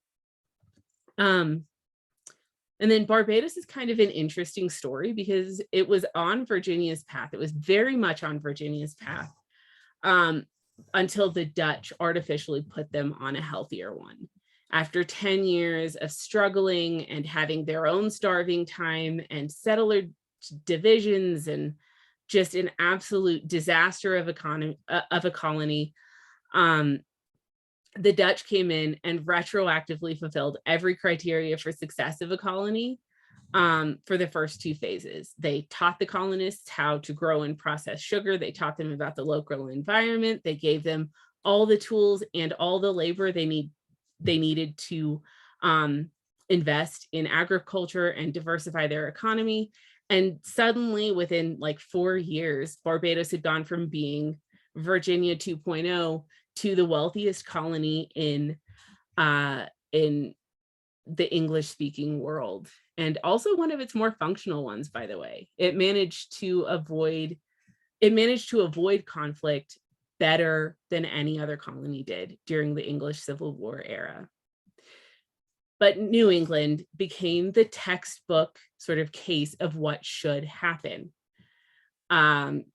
Um, 1.20 1.66
and 2.80 2.90
then 2.90 3.06
Barbados 3.06 3.58
is 3.58 3.66
kind 3.66 3.90
of 3.90 4.00
an 4.00 4.10
interesting 4.10 4.70
story 4.70 5.12
because 5.12 5.62
it 5.72 5.88
was 5.88 6.06
on 6.16 6.46
Virginia's 6.46 7.04
path. 7.04 7.32
It 7.34 7.40
was 7.40 7.52
very 7.52 7.98
much 7.98 8.24
on 8.24 8.40
Virginia's 8.40 8.96
path 8.96 9.32
um, 10.04 10.46
until 10.94 11.30
the 11.32 11.44
Dutch 11.44 11.92
artificially 12.00 12.62
put 12.62 12.90
them 12.92 13.16
on 13.20 13.36
a 13.36 13.42
healthier 13.42 13.94
one. 13.94 14.30
After 14.72 15.04
10 15.04 15.44
years 15.44 15.96
of 15.98 16.12
struggling 16.12 17.06
and 17.06 17.26
having 17.26 17.66
their 17.66 17.86
own 17.86 18.10
starving 18.10 18.66
time 18.66 19.20
and 19.30 19.52
settler 19.52 20.04
divisions 20.66 21.48
and 21.48 21.74
just 22.30 22.56
an 22.56 22.70
absolute 22.80 23.48
disaster 23.48 24.16
of 24.16 24.30
economy 24.30 24.80
uh, 24.88 25.02
of 25.12 25.26
a 25.26 25.32
colony, 25.32 25.94
um, 26.54 27.00
the 27.98 28.14
Dutch 28.14 28.46
came 28.46 28.72
in 28.72 28.98
and 29.04 29.22
retroactively 29.22 30.18
fulfilled 30.18 30.58
every 30.66 30.96
criteria 30.96 31.58
for 31.58 31.72
success 31.72 32.22
of 32.22 32.32
a 32.32 32.38
colony 32.38 33.00
um, 33.54 33.98
for 34.06 34.18
the 34.18 34.28
first 34.28 34.62
two 34.62 34.76
phases. 34.76 35.34
They 35.40 35.68
taught 35.70 36.00
the 36.00 36.06
colonists 36.06 36.70
how 36.70 37.00
to 37.00 37.14
grow 37.14 37.44
and 37.44 37.58
process 37.58 38.00
sugar. 38.00 38.38
They 38.38 38.52
taught 38.52 38.78
them 38.78 38.92
about 38.92 39.16
the 39.16 39.24
local 39.24 39.70
environment. 39.70 40.42
They 40.44 40.56
gave 40.56 40.84
them 40.84 41.10
all 41.44 41.66
the 41.66 41.78
tools 41.78 42.24
and 42.34 42.54
all 42.54 42.80
the 42.80 42.94
labor 42.94 43.32
they 43.32 43.46
need 43.46 43.72
they 44.22 44.38
needed 44.38 44.78
to 44.78 45.22
um, 45.64 46.12
invest 46.50 47.08
in 47.14 47.26
agriculture 47.26 48.10
and 48.10 48.34
diversify 48.34 48.88
their 48.88 49.08
economy. 49.08 49.72
And 50.10 50.40
suddenly 50.44 51.12
within 51.12 51.58
like 51.60 51.80
four 51.80 52.18
years, 52.18 52.78
Barbados 52.84 53.32
had 53.32 53.44
gone 53.44 53.64
from 53.64 53.88
being 53.88 54.38
Virginia 54.76 55.36
2.0 55.38 56.24
to 56.60 56.76
the 56.76 56.86
wealthiest 56.86 57.46
colony 57.46 58.10
in 58.16 58.58
uh, 59.18 59.66
in 59.92 60.34
the 61.08 61.34
English 61.34 61.68
speaking 61.68 62.20
world 62.20 62.70
and 62.98 63.18
also 63.24 63.56
one 63.56 63.72
of 63.72 63.80
its 63.80 63.96
more 63.96 64.12
functional 64.12 64.64
ones, 64.64 64.90
by 64.90 65.08
the 65.08 65.18
way. 65.18 65.50
It 65.58 65.76
managed 65.76 66.38
to 66.40 66.64
avoid 66.64 67.38
it 68.02 68.14
managed 68.14 68.50
to 68.52 68.62
avoid 68.62 69.06
conflict 69.06 69.78
better 70.20 70.78
than 70.90 71.06
any 71.06 71.40
other 71.40 71.58
colony 71.58 72.04
did 72.04 72.38
during 72.46 72.76
the 72.76 72.86
English 72.86 73.22
Civil 73.22 73.54
War 73.54 73.82
era. 73.86 74.28
But 75.80 75.98
New 75.98 76.30
England 76.30 76.86
became 76.96 77.52
the 77.52 77.66
textbook 77.66 78.60
sort 78.78 79.00
of 79.00 79.14
case 79.14 79.56
of 79.56 79.76
what 79.76 80.06
should 80.06 80.44
happen. 80.44 81.14
Um, 82.10 82.66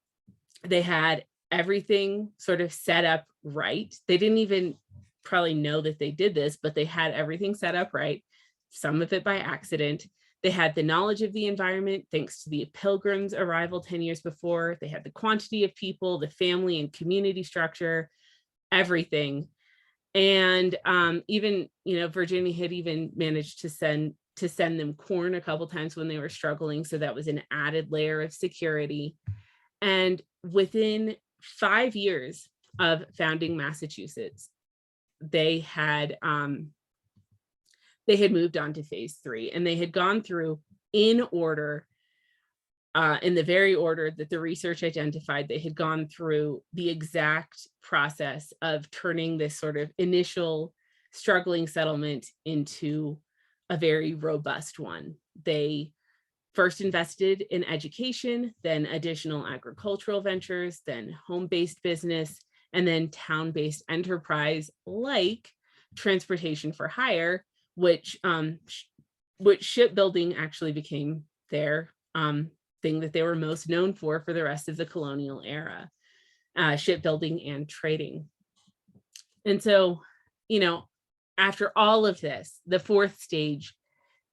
they 0.62 0.81
had 0.81 1.25
everything 1.54 2.30
sort 2.36 2.60
of 2.60 2.72
set 2.72 3.04
up 3.04 3.24
right. 3.44 3.94
They 4.08 4.18
didn't 4.18 4.38
even 4.38 4.74
probably 5.22 5.54
know 5.54 5.80
that 5.80 6.00
they 6.00 6.10
did 6.10 6.34
this, 6.34 6.58
but 6.60 6.74
they 6.74 6.84
had 6.84 7.14
everything 7.14 7.54
set 7.54 7.76
up 7.76 7.94
right. 7.94 8.24
some 8.70 9.00
of 9.00 9.12
it 9.12 9.22
by 9.22 9.38
accident. 9.38 10.04
They 10.42 10.50
had 10.50 10.74
the 10.74 10.82
knowledge 10.82 11.22
of 11.22 11.32
the 11.32 11.46
environment 11.46 12.06
thanks 12.10 12.42
to 12.42 12.50
the 12.50 12.68
pilgrims' 12.74 13.34
arrival 13.34 13.80
10 13.80 14.02
years 14.02 14.20
before. 14.20 14.76
They 14.80 14.88
had 14.88 15.04
the 15.04 15.10
quantity 15.10 15.62
of 15.62 15.76
people, 15.76 16.18
the 16.18 16.28
family 16.28 16.80
and 16.80 16.92
community 16.92 17.44
structure, 17.44 18.10
everything. 18.72 19.48
And 20.12 20.76
um, 20.84 21.22
even, 21.28 21.68
you 21.84 22.00
know, 22.00 22.08
Virginia 22.08 22.52
had 22.52 22.72
even 22.72 23.12
managed 23.14 23.60
to 23.60 23.70
send 23.70 24.14
to 24.36 24.48
send 24.48 24.80
them 24.80 24.94
corn 24.94 25.36
a 25.36 25.40
couple 25.40 25.64
times 25.68 25.94
when 25.94 26.08
they 26.08 26.18
were 26.18 26.28
struggling. 26.28 26.84
So 26.84 26.98
that 26.98 27.14
was 27.14 27.28
an 27.28 27.42
added 27.52 27.92
layer 27.92 28.20
of 28.20 28.32
security. 28.32 29.16
And 29.80 30.20
within 30.42 31.14
five 31.59 31.94
years 31.94 32.48
of 32.78 33.04
founding 33.16 33.57
Massachusetts, 33.57 34.48
they 35.20 35.61
had 35.61 36.18
um, 36.22 36.70
they 38.07 38.16
had 38.16 38.33
moved 38.33 38.57
on 38.57 38.74
to 38.74 38.83
phase 38.83 39.18
three 39.22 39.50
and 39.50 39.66
they 39.66 39.76
had 39.76 39.92
gone 39.92 40.22
through 40.22 40.61
in 40.92 41.26
order 41.33 41.87
uh, 42.94 43.18
in 43.22 43.35
the 43.35 43.42
very 43.42 43.74
order 43.74 44.11
that 44.12 44.30
the 44.30 44.38
research 44.38 44.85
identified, 44.85 45.48
they 45.48 45.59
had 45.59 45.74
gone 45.74 46.07
through 46.07 46.62
the 46.74 46.88
exact 46.88 47.66
process 47.83 48.52
of 48.62 48.88
turning 48.90 49.37
this 49.37 49.59
sort 49.59 49.76
of 49.76 49.90
initial 49.98 50.72
struggling 51.11 51.66
settlement 51.66 52.26
into 52.44 53.18
a 53.68 53.76
very 53.76 54.14
robust 54.14 54.78
one. 54.78 55.16
They 55.44 55.90
first 56.54 56.80
invested 56.80 57.44
in 57.50 57.64
education, 57.64 58.54
then 58.62 58.86
additional 58.86 59.46
agricultural 59.46 60.20
ventures, 60.20 60.80
then 60.86 61.16
home-based 61.26 61.82
business, 61.82 62.38
and 62.72 62.86
then 62.86 63.10
town-based 63.10 63.82
enterprise 63.88 64.70
like 64.86 65.50
transportation 65.96 66.72
for 66.72 66.88
hire, 66.88 67.44
which 67.74 68.18
um, 68.24 68.58
which 69.38 69.64
shipbuilding 69.64 70.36
actually 70.36 70.72
became 70.72 71.24
their 71.50 71.92
um, 72.14 72.50
thing 72.82 73.00
that 73.00 73.12
they 73.12 73.22
were 73.22 73.34
most 73.34 73.68
known 73.68 73.92
for 73.92 74.20
for 74.20 74.32
the 74.32 74.44
rest 74.44 74.68
of 74.68 74.76
the 74.76 74.86
colonial 74.86 75.42
era, 75.44 75.90
uh, 76.56 76.76
shipbuilding 76.76 77.42
and 77.42 77.68
trading. 77.68 78.28
And 79.44 79.62
so, 79.62 80.00
you 80.48 80.60
know, 80.60 80.84
after 81.36 81.72
all 81.76 82.06
of 82.06 82.20
this, 82.20 82.60
the 82.66 82.78
fourth 82.78 83.20
stage 83.20 83.74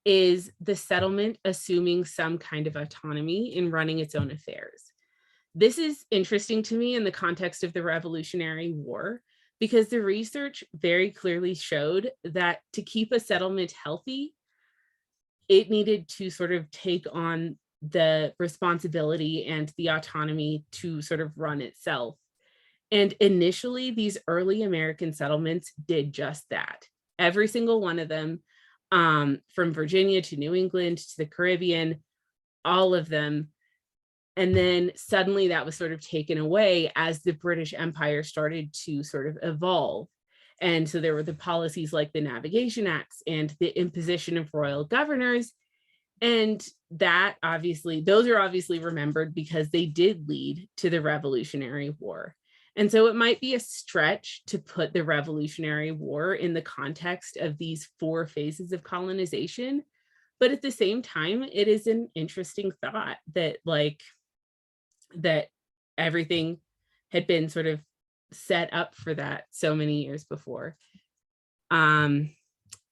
is 0.05 0.51
the 0.59 0.75
settlement 0.75 1.37
assuming 1.45 2.05
some 2.05 2.37
kind 2.37 2.67
of 2.67 2.75
autonomy 2.75 3.55
in 3.55 3.71
running 3.71 3.99
its 3.99 4.15
own 4.15 4.31
affairs. 4.31 4.91
This 5.53 5.77
is 5.77 6.05
interesting 6.11 6.63
to 6.63 6.75
me 6.75 6.95
in 6.95 7.03
the 7.03 7.11
context 7.11 7.63
of 7.63 7.73
the 7.73 7.83
Revolutionary 7.83 8.71
War, 8.71 9.21
because 9.59 9.89
the 9.89 10.01
research 10.01 10.63
very 10.73 11.11
clearly 11.11 11.53
showed 11.53 12.11
that 12.23 12.61
to 12.73 12.81
keep 12.81 13.11
a 13.11 13.19
settlement 13.19 13.73
healthy, 13.83 14.33
it 15.47 15.69
needed 15.69 16.07
to 16.07 16.29
sort 16.29 16.51
of 16.51 16.71
take 16.71 17.05
on 17.11 17.57
the 17.81 18.33
responsibility 18.39 19.45
and 19.45 19.71
the 19.77 19.89
autonomy 19.89 20.65
to 20.71 21.01
sort 21.01 21.19
of 21.19 21.31
run 21.35 21.61
itself. 21.61 22.17
And 22.91 23.13
initially, 23.19 23.91
these 23.91 24.17
early 24.27 24.63
American 24.63 25.13
settlements 25.13 25.73
did 25.85 26.13
just 26.13 26.45
that. 26.49 26.87
Every 27.19 27.47
single 27.47 27.81
one 27.81 27.99
of 27.99 28.07
them, 28.07 28.41
um, 28.91 29.39
from 29.53 29.73
Virginia 29.73 30.21
to 30.21 30.37
New 30.37 30.55
England 30.55 30.97
to 30.99 31.17
the 31.17 31.25
Caribbean, 31.25 32.01
all 32.65 32.93
of 32.93 33.09
them. 33.09 33.49
And 34.37 34.55
then 34.55 34.91
suddenly 34.95 35.49
that 35.49 35.65
was 35.65 35.75
sort 35.75 35.91
of 35.91 35.99
taken 35.99 36.37
away 36.37 36.91
as 36.95 37.21
the 37.21 37.33
British 37.33 37.73
Empire 37.73 38.23
started 38.23 38.73
to 38.85 39.03
sort 39.03 39.27
of 39.27 39.37
evolve. 39.41 40.07
And 40.61 40.87
so 40.87 40.99
there 40.99 41.13
were 41.13 41.23
the 41.23 41.33
policies 41.33 41.91
like 41.91 42.13
the 42.13 42.21
Navigation 42.21 42.87
Acts 42.87 43.23
and 43.27 43.53
the 43.59 43.77
imposition 43.77 44.37
of 44.37 44.49
royal 44.53 44.85
governors 44.85 45.53
and 46.21 46.63
that 46.91 47.35
obviously, 47.41 48.01
those 48.01 48.27
are 48.27 48.39
obviously 48.39 48.79
remembered 48.79 49.33
because 49.33 49.69
they 49.69 49.87
did 49.87 50.29
lead 50.29 50.69
to 50.77 50.89
the 50.89 51.01
Revolutionary 51.01 51.95
War. 51.99 52.35
And 52.75 52.89
so 52.89 53.07
it 53.07 53.15
might 53.15 53.41
be 53.41 53.53
a 53.53 53.59
stretch 53.59 54.43
to 54.47 54.57
put 54.57 54.93
the 54.93 55.03
Revolutionary 55.03 55.91
War 55.91 56.33
in 56.33 56.53
the 56.53 56.61
context 56.61 57.37
of 57.37 57.57
these 57.57 57.89
four 57.99 58.25
phases 58.27 58.71
of 58.71 58.83
colonization. 58.83 59.83
But 60.39 60.51
at 60.51 60.61
the 60.61 60.71
same 60.71 61.01
time, 61.01 61.43
it 61.43 61.67
is 61.67 61.87
an 61.87 62.09
interesting 62.15 62.71
thought 62.81 63.17
that 63.33 63.57
like 63.65 64.01
that 65.15 65.47
everything 65.97 66.59
had 67.09 67.27
been 67.27 67.49
sort 67.49 67.65
of 67.65 67.81
set 68.31 68.73
up 68.73 68.95
for 68.95 69.13
that 69.13 69.45
so 69.51 69.75
many 69.75 70.03
years 70.03 70.23
before. 70.23 70.77
Um, 71.69 72.31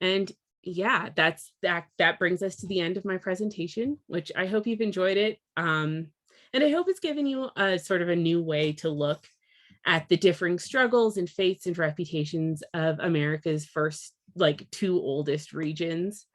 and 0.01 0.31
yeah, 0.61 1.09
that's 1.15 1.51
that 1.61 1.85
that 1.97 2.19
brings 2.19 2.43
us 2.43 2.57
to 2.57 2.67
the 2.67 2.81
end 2.81 2.97
of 2.97 3.05
my 3.05 3.17
presentation, 3.17 3.97
which 4.07 4.31
I 4.35 4.45
hope 4.45 4.67
you've 4.67 4.81
enjoyed 4.81 5.17
it. 5.17 5.39
Um, 5.55 6.07
and 6.53 6.63
I 6.63 6.69
hope 6.69 6.87
it's 6.89 6.99
given 6.99 7.25
you 7.25 7.49
a 7.55 7.79
sort 7.79 8.01
of 8.01 8.09
a 8.09 8.15
new 8.15 8.41
way 8.41 8.73
to 8.73 8.89
look 8.89 9.25
at 9.85 10.07
the 10.09 10.17
differing 10.17 10.59
struggles 10.59 11.17
and 11.17 11.29
fates 11.29 11.65
and 11.65 11.77
reputations 11.77 12.63
of 12.73 12.99
America's 12.99 13.65
first 13.65 14.13
like 14.35 14.69
two 14.71 14.99
oldest 14.99 15.53
regions. 15.53 16.25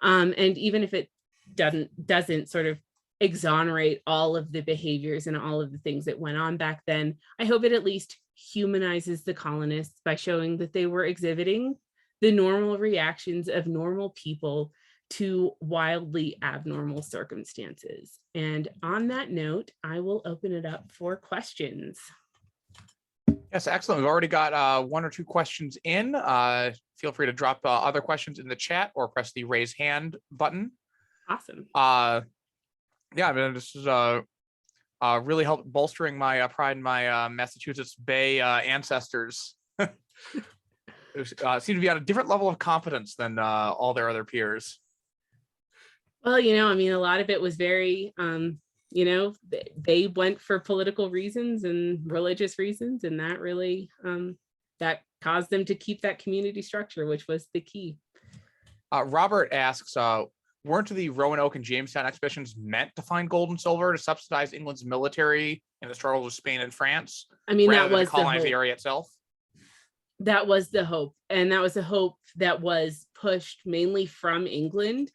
Um, 0.00 0.34
and 0.36 0.56
even 0.58 0.82
if 0.82 0.94
it 0.94 1.10
doesn't 1.54 2.06
doesn't 2.06 2.48
sort 2.48 2.66
of 2.66 2.78
exonerate 3.20 4.02
all 4.06 4.36
of 4.36 4.52
the 4.52 4.60
behaviors 4.60 5.26
and 5.26 5.36
all 5.36 5.60
of 5.60 5.72
the 5.72 5.78
things 5.78 6.04
that 6.04 6.18
went 6.18 6.36
on 6.36 6.56
back 6.56 6.82
then, 6.86 7.16
I 7.38 7.44
hope 7.44 7.64
it 7.64 7.72
at 7.72 7.84
least 7.84 8.18
humanizes 8.34 9.24
the 9.24 9.34
colonists 9.34 10.00
by 10.04 10.14
showing 10.16 10.58
that 10.58 10.72
they 10.72 10.86
were 10.86 11.04
exhibiting 11.04 11.76
the 12.20 12.32
normal 12.32 12.78
reactions 12.78 13.48
of 13.48 13.66
normal 13.66 14.10
people 14.10 14.72
to 15.08 15.52
wildly 15.60 16.36
abnormal 16.42 17.02
circumstances. 17.02 18.18
And 18.34 18.68
on 18.82 19.08
that 19.08 19.30
note, 19.30 19.70
I 19.84 20.00
will 20.00 20.22
open 20.24 20.52
it 20.52 20.66
up 20.66 20.90
for 20.92 21.16
questions. 21.16 21.98
Yes, 23.52 23.66
excellent. 23.66 24.00
We've 24.00 24.08
already 24.08 24.28
got 24.28 24.52
uh, 24.52 24.82
one 24.82 25.04
or 25.04 25.10
two 25.10 25.24
questions 25.24 25.78
in. 25.84 26.14
Uh, 26.14 26.72
feel 26.98 27.12
free 27.12 27.26
to 27.26 27.32
drop 27.32 27.60
uh, 27.64 27.68
other 27.68 28.00
questions 28.00 28.38
in 28.38 28.48
the 28.48 28.56
chat 28.56 28.90
or 28.94 29.08
press 29.08 29.32
the 29.32 29.44
raise 29.44 29.72
hand 29.74 30.16
button. 30.30 30.72
Awesome. 31.28 31.66
Uh, 31.74 32.22
yeah, 33.14 33.28
I 33.28 33.32
mean, 33.32 33.54
this 33.54 33.74
is 33.74 33.86
uh, 33.86 34.20
uh, 35.00 35.20
really 35.22 35.44
helped 35.44 35.70
bolstering 35.70 36.16
my 36.16 36.40
uh, 36.40 36.48
pride 36.48 36.76
in 36.76 36.82
my 36.82 37.08
uh, 37.08 37.28
Massachusetts 37.28 37.94
Bay 37.94 38.40
uh, 38.40 38.58
ancestors. 38.58 39.54
uh, 39.78 39.88
seem 41.60 41.76
to 41.76 41.80
be 41.80 41.88
at 41.88 41.96
a 41.96 42.00
different 42.00 42.28
level 42.28 42.48
of 42.48 42.58
competence 42.58 43.14
than 43.14 43.38
uh, 43.38 43.72
all 43.76 43.94
their 43.94 44.08
other 44.08 44.24
peers. 44.24 44.80
Well, 46.24 46.40
you 46.40 46.56
know, 46.56 46.68
I 46.68 46.74
mean, 46.74 46.92
a 46.92 46.98
lot 46.98 47.20
of 47.20 47.30
it 47.30 47.40
was 47.40 47.56
very, 47.56 48.12
um, 48.18 48.58
you 48.96 49.04
know, 49.04 49.34
they, 49.78 50.06
went 50.06 50.40
for 50.40 50.58
political 50.58 51.10
reasons 51.10 51.64
and 51.64 52.10
religious 52.10 52.58
reasons, 52.58 53.04
and 53.04 53.20
that 53.20 53.40
really 53.40 53.90
um, 54.02 54.38
that 54.80 55.02
caused 55.20 55.50
them 55.50 55.66
to 55.66 55.74
keep 55.74 56.00
that 56.00 56.18
community 56.18 56.62
structure, 56.62 57.04
which 57.04 57.28
was 57.28 57.46
the 57.52 57.60
key. 57.60 57.98
Uh, 58.90 59.04
Robert 59.04 59.52
asks, 59.52 59.98
uh, 59.98 60.22
weren't 60.64 60.88
the 60.88 61.10
Roanoke 61.10 61.56
and 61.56 61.64
Jamestown 61.64 62.06
expeditions 62.06 62.54
meant 62.58 62.90
to 62.96 63.02
find 63.02 63.28
gold 63.28 63.50
and 63.50 63.60
silver 63.60 63.92
to 63.92 63.98
subsidize 63.98 64.54
England's 64.54 64.82
military 64.82 65.62
in 65.82 65.90
the 65.90 65.94
struggles 65.94 66.24
with 66.24 66.34
Spain 66.34 66.62
and 66.62 66.72
France? 66.72 67.26
I 67.46 67.52
mean, 67.52 67.70
that 67.72 67.90
was 67.90 68.10
the 68.10 68.40
the 68.42 68.50
area 68.50 68.72
itself. 68.72 69.10
that 70.20 70.46
was 70.46 70.70
the 70.70 70.86
hope 70.86 71.14
and 71.28 71.52
that 71.52 71.60
was 71.60 71.76
a 71.76 71.82
hope 71.82 72.16
that 72.36 72.62
was 72.62 73.04
pushed 73.14 73.60
mainly 73.66 74.06
from 74.06 74.46
england 74.46 75.12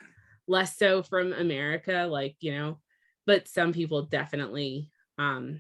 less 0.48 0.78
so 0.78 1.02
from 1.02 1.34
america 1.34 2.06
like 2.08 2.36
you 2.40 2.56
know 2.56 2.78
but 3.26 3.48
some 3.48 3.74
people 3.74 4.04
definitely 4.04 4.90
um 5.18 5.60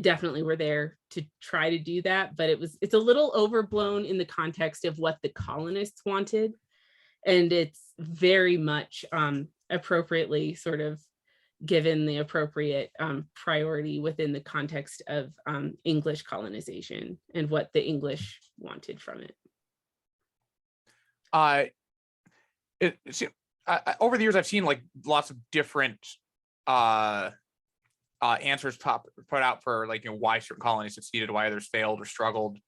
definitely 0.00 0.42
were 0.42 0.56
there 0.56 0.98
to 1.10 1.22
try 1.40 1.70
to 1.70 1.78
do 1.78 2.02
that 2.02 2.36
but 2.36 2.50
it 2.50 2.58
was 2.58 2.76
it's 2.80 2.94
a 2.94 2.98
little 2.98 3.32
overblown 3.34 4.04
in 4.04 4.18
the 4.18 4.24
context 4.24 4.84
of 4.84 4.98
what 4.98 5.18
the 5.22 5.30
colonists 5.30 6.02
wanted 6.04 6.54
and 7.26 7.52
it's 7.52 7.80
very 7.98 8.56
much 8.56 9.04
um 9.12 9.48
appropriately 9.70 10.54
sort 10.54 10.80
of 10.80 11.00
given 11.64 12.06
the 12.06 12.18
appropriate 12.18 12.92
um, 13.00 13.26
priority 13.34 13.98
within 13.98 14.32
the 14.32 14.40
context 14.40 15.02
of 15.08 15.32
um, 15.46 15.74
English 15.84 16.22
colonization 16.22 17.18
and 17.34 17.50
what 17.50 17.68
the 17.74 17.84
English 17.84 18.40
wanted 18.58 19.00
from 19.00 19.20
it. 19.20 19.34
uh 21.32 21.64
it, 22.80 22.96
it 23.04 23.32
I, 23.66 23.96
over 24.00 24.16
the 24.16 24.22
years 24.22 24.36
i've 24.36 24.46
seen 24.46 24.64
like 24.64 24.82
lots 25.04 25.30
of 25.30 25.36
different 25.52 25.98
uh 26.68 27.30
uh 28.20 28.36
answers 28.42 28.76
pop 28.76 29.08
put 29.28 29.42
out 29.42 29.62
for 29.64 29.86
like 29.86 30.04
you 30.04 30.10
know 30.10 30.16
why 30.16 30.38
certain 30.38 30.60
colonies 30.60 30.94
succeeded 30.94 31.30
why 31.30 31.46
others 31.48 31.68
failed 31.72 32.00
or 32.00 32.04
struggled. 32.04 32.58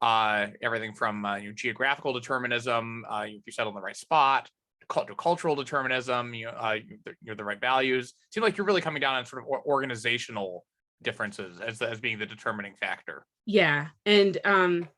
Uh 0.00 0.48
everything 0.60 0.92
from 0.92 1.24
uh, 1.24 1.36
you 1.36 1.48
know, 1.48 1.54
geographical 1.54 2.12
determinism 2.12 3.04
uh 3.08 3.26
if 3.26 3.42
you 3.46 3.52
settle 3.52 3.70
in 3.70 3.76
the 3.76 3.80
right 3.80 3.96
spot 3.96 4.50
to 4.90 5.14
cultural 5.16 5.54
determinism 5.54 6.34
you 6.34 6.46
know 6.46 6.52
uh 6.52 6.76
you're 7.22 7.36
the 7.36 7.44
right 7.44 7.60
values. 7.60 8.14
Seem 8.32 8.42
like 8.42 8.56
you're 8.56 8.66
really 8.66 8.80
coming 8.80 9.00
down 9.00 9.14
on 9.14 9.24
sort 9.24 9.42
of 9.42 9.48
organizational 9.66 10.64
differences 11.02 11.60
as 11.60 11.80
as 11.82 12.00
being 12.00 12.18
the 12.18 12.26
determining 12.26 12.74
factor. 12.80 13.24
Yeah, 13.46 13.88
and 14.06 14.38
um, 14.44 14.88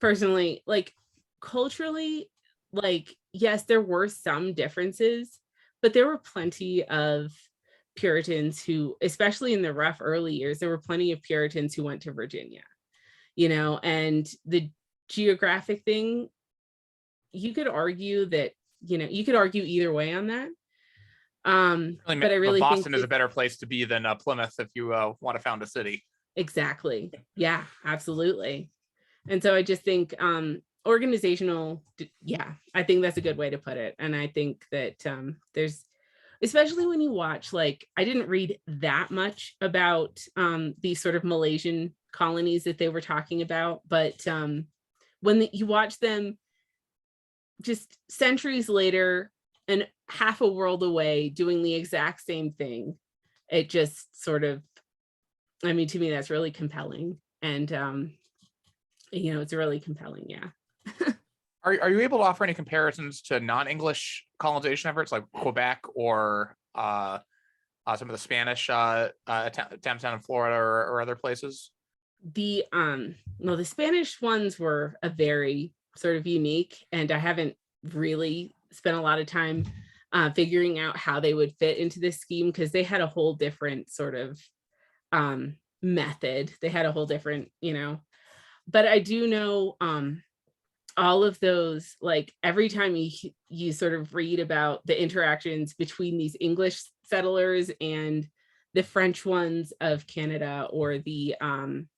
personally, 0.00 0.62
like 0.66 0.94
culturally, 1.40 2.28
like 2.72 3.16
yes 3.32 3.64
there 3.64 3.80
were 3.80 4.08
some 4.08 4.54
differences 4.54 5.38
but 5.82 5.92
there 5.92 6.06
were 6.06 6.18
plenty 6.18 6.84
of 6.84 7.32
puritans 7.96 8.62
who 8.62 8.96
especially 9.02 9.52
in 9.52 9.62
the 9.62 9.72
rough 9.72 9.98
early 10.00 10.34
years 10.34 10.58
there 10.58 10.68
were 10.68 10.78
plenty 10.78 11.12
of 11.12 11.22
puritans 11.22 11.74
who 11.74 11.82
went 11.82 12.02
to 12.02 12.12
virginia 12.12 12.62
you 13.36 13.48
know 13.48 13.78
and 13.82 14.28
the 14.46 14.70
geographic 15.08 15.82
thing 15.84 16.28
you 17.32 17.52
could 17.52 17.68
argue 17.68 18.26
that 18.26 18.52
you 18.80 18.96
know 18.96 19.06
you 19.10 19.24
could 19.24 19.34
argue 19.34 19.62
either 19.62 19.92
way 19.92 20.14
on 20.14 20.28
that 20.28 20.48
um 21.44 21.98
Really, 22.06 22.20
but 22.20 22.30
i 22.30 22.34
really 22.34 22.60
think 22.60 22.70
Boston 22.70 22.94
is 22.94 23.00
that- 23.00 23.06
a 23.06 23.08
better 23.08 23.28
place 23.28 23.56
to 23.58 23.66
be 23.66 23.84
than 23.84 24.06
uh, 24.06 24.14
Plymouth 24.14 24.54
if 24.58 24.68
you 24.74 24.92
uh, 24.92 25.14
want 25.20 25.36
to 25.36 25.42
found 25.42 25.62
a 25.62 25.66
city. 25.66 26.04
Exactly. 26.36 27.12
Yeah, 27.34 27.64
absolutely. 27.84 28.70
And 29.28 29.42
so 29.42 29.54
I 29.54 29.62
just 29.62 29.82
think 29.82 30.14
um 30.20 30.62
organizational 30.86 31.82
yeah, 32.22 32.52
I 32.74 32.82
think 32.82 33.02
that's 33.02 33.16
a 33.16 33.20
good 33.22 33.36
way 33.36 33.50
to 33.50 33.58
put 33.58 33.76
it. 33.76 33.94
And 33.98 34.14
I 34.14 34.28
think 34.28 34.64
that 34.70 35.04
um 35.06 35.36
there's 35.54 35.84
especially 36.42 36.86
when 36.86 37.00
you 37.00 37.10
watch 37.10 37.52
like 37.52 37.86
I 37.96 38.04
didn't 38.04 38.28
read 38.28 38.58
that 38.66 39.10
much 39.10 39.56
about 39.60 40.20
um 40.36 40.74
these 40.80 41.00
sort 41.00 41.14
of 41.14 41.24
Malaysian 41.24 41.94
colonies 42.12 42.64
that 42.64 42.78
they 42.78 42.88
were 42.88 43.00
talking 43.00 43.42
about, 43.42 43.82
but 43.88 44.26
um 44.26 44.66
when 45.20 45.40
the, 45.40 45.50
you 45.52 45.66
watch 45.66 45.98
them 45.98 46.38
just 47.60 47.96
centuries 48.08 48.68
later 48.68 49.30
and 49.68 49.86
half 50.08 50.40
a 50.40 50.48
world 50.48 50.82
away 50.82 51.28
doing 51.28 51.62
the 51.62 51.74
exact 51.74 52.22
same 52.22 52.52
thing, 52.52 52.96
it 53.50 53.68
just 53.68 54.08
sort 54.22 54.44
of 54.44 54.62
I 55.64 55.72
mean, 55.72 55.88
to 55.88 55.98
me, 55.98 56.10
that's 56.10 56.30
really 56.30 56.50
compelling. 56.50 57.18
And, 57.42 57.72
um, 57.72 58.12
you 59.12 59.34
know, 59.34 59.40
it's 59.40 59.52
really 59.52 59.80
compelling. 59.80 60.26
Yeah. 60.28 60.48
Are, 61.62 61.78
are 61.82 61.90
you 61.90 62.00
able 62.00 62.18
to 62.18 62.24
offer 62.24 62.44
any 62.44 62.54
comparisons 62.54 63.20
to 63.22 63.40
non-English 63.40 64.26
colonization 64.38 64.88
efforts 64.88 65.12
like 65.12 65.24
Quebec 65.32 65.82
or 65.94 66.56
uh, 66.74 67.18
uh, 67.86 67.96
some 67.96 68.08
of 68.08 68.12
the 68.12 68.18
Spanish 68.18 68.70
uh, 68.70 69.08
uh, 69.26 69.50
attempts 69.70 70.02
down 70.02 70.14
in 70.14 70.20
Florida 70.20 70.56
or, 70.56 70.86
or 70.86 71.00
other 71.00 71.16
places? 71.16 71.70
The, 72.34 72.64
um, 72.72 73.14
no, 73.38 73.56
the 73.56 73.64
Spanish 73.64 74.20
ones 74.22 74.58
were 74.58 74.94
a 75.02 75.10
very 75.10 75.74
sort 75.96 76.16
of 76.16 76.26
unique, 76.26 76.86
and 76.92 77.10
I 77.10 77.18
haven't 77.18 77.56
really 77.82 78.54
spent 78.72 78.96
a 78.96 79.00
lot 79.00 79.18
of 79.18 79.26
time 79.26 79.64
uh, 80.12 80.30
figuring 80.30 80.78
out 80.78 80.96
how 80.96 81.20
they 81.20 81.34
would 81.34 81.54
fit 81.58 81.78
into 81.78 82.00
this 82.00 82.18
scheme 82.18 82.46
because 82.46 82.72
they 82.72 82.82
had 82.82 83.00
a 83.00 83.06
whole 83.06 83.34
different 83.34 83.90
sort 83.90 84.14
of 84.14 84.40
um, 85.12 85.56
method. 85.82 86.52
They 86.60 86.68
had 86.68 86.86
a 86.86 86.92
whole 86.92 87.06
different, 87.06 87.50
you 87.60 87.74
know, 87.74 88.00
but 88.66 88.86
I 88.86 88.98
do 88.98 89.26
know 89.26 89.76
um, 89.80 90.22
all 91.00 91.24
of 91.24 91.40
those 91.40 91.96
like 92.02 92.32
every 92.42 92.68
time 92.68 92.94
you 92.94 93.10
you 93.48 93.72
sort 93.72 93.94
of 93.94 94.14
read 94.14 94.38
about 94.38 94.86
the 94.86 95.02
interactions 95.02 95.72
between 95.72 96.18
these 96.18 96.36
english 96.40 96.82
settlers 97.04 97.70
and 97.80 98.28
the 98.74 98.82
french 98.82 99.24
ones 99.24 99.72
of 99.80 100.06
canada 100.06 100.68
or 100.70 100.98
the 100.98 101.34
um 101.40 101.88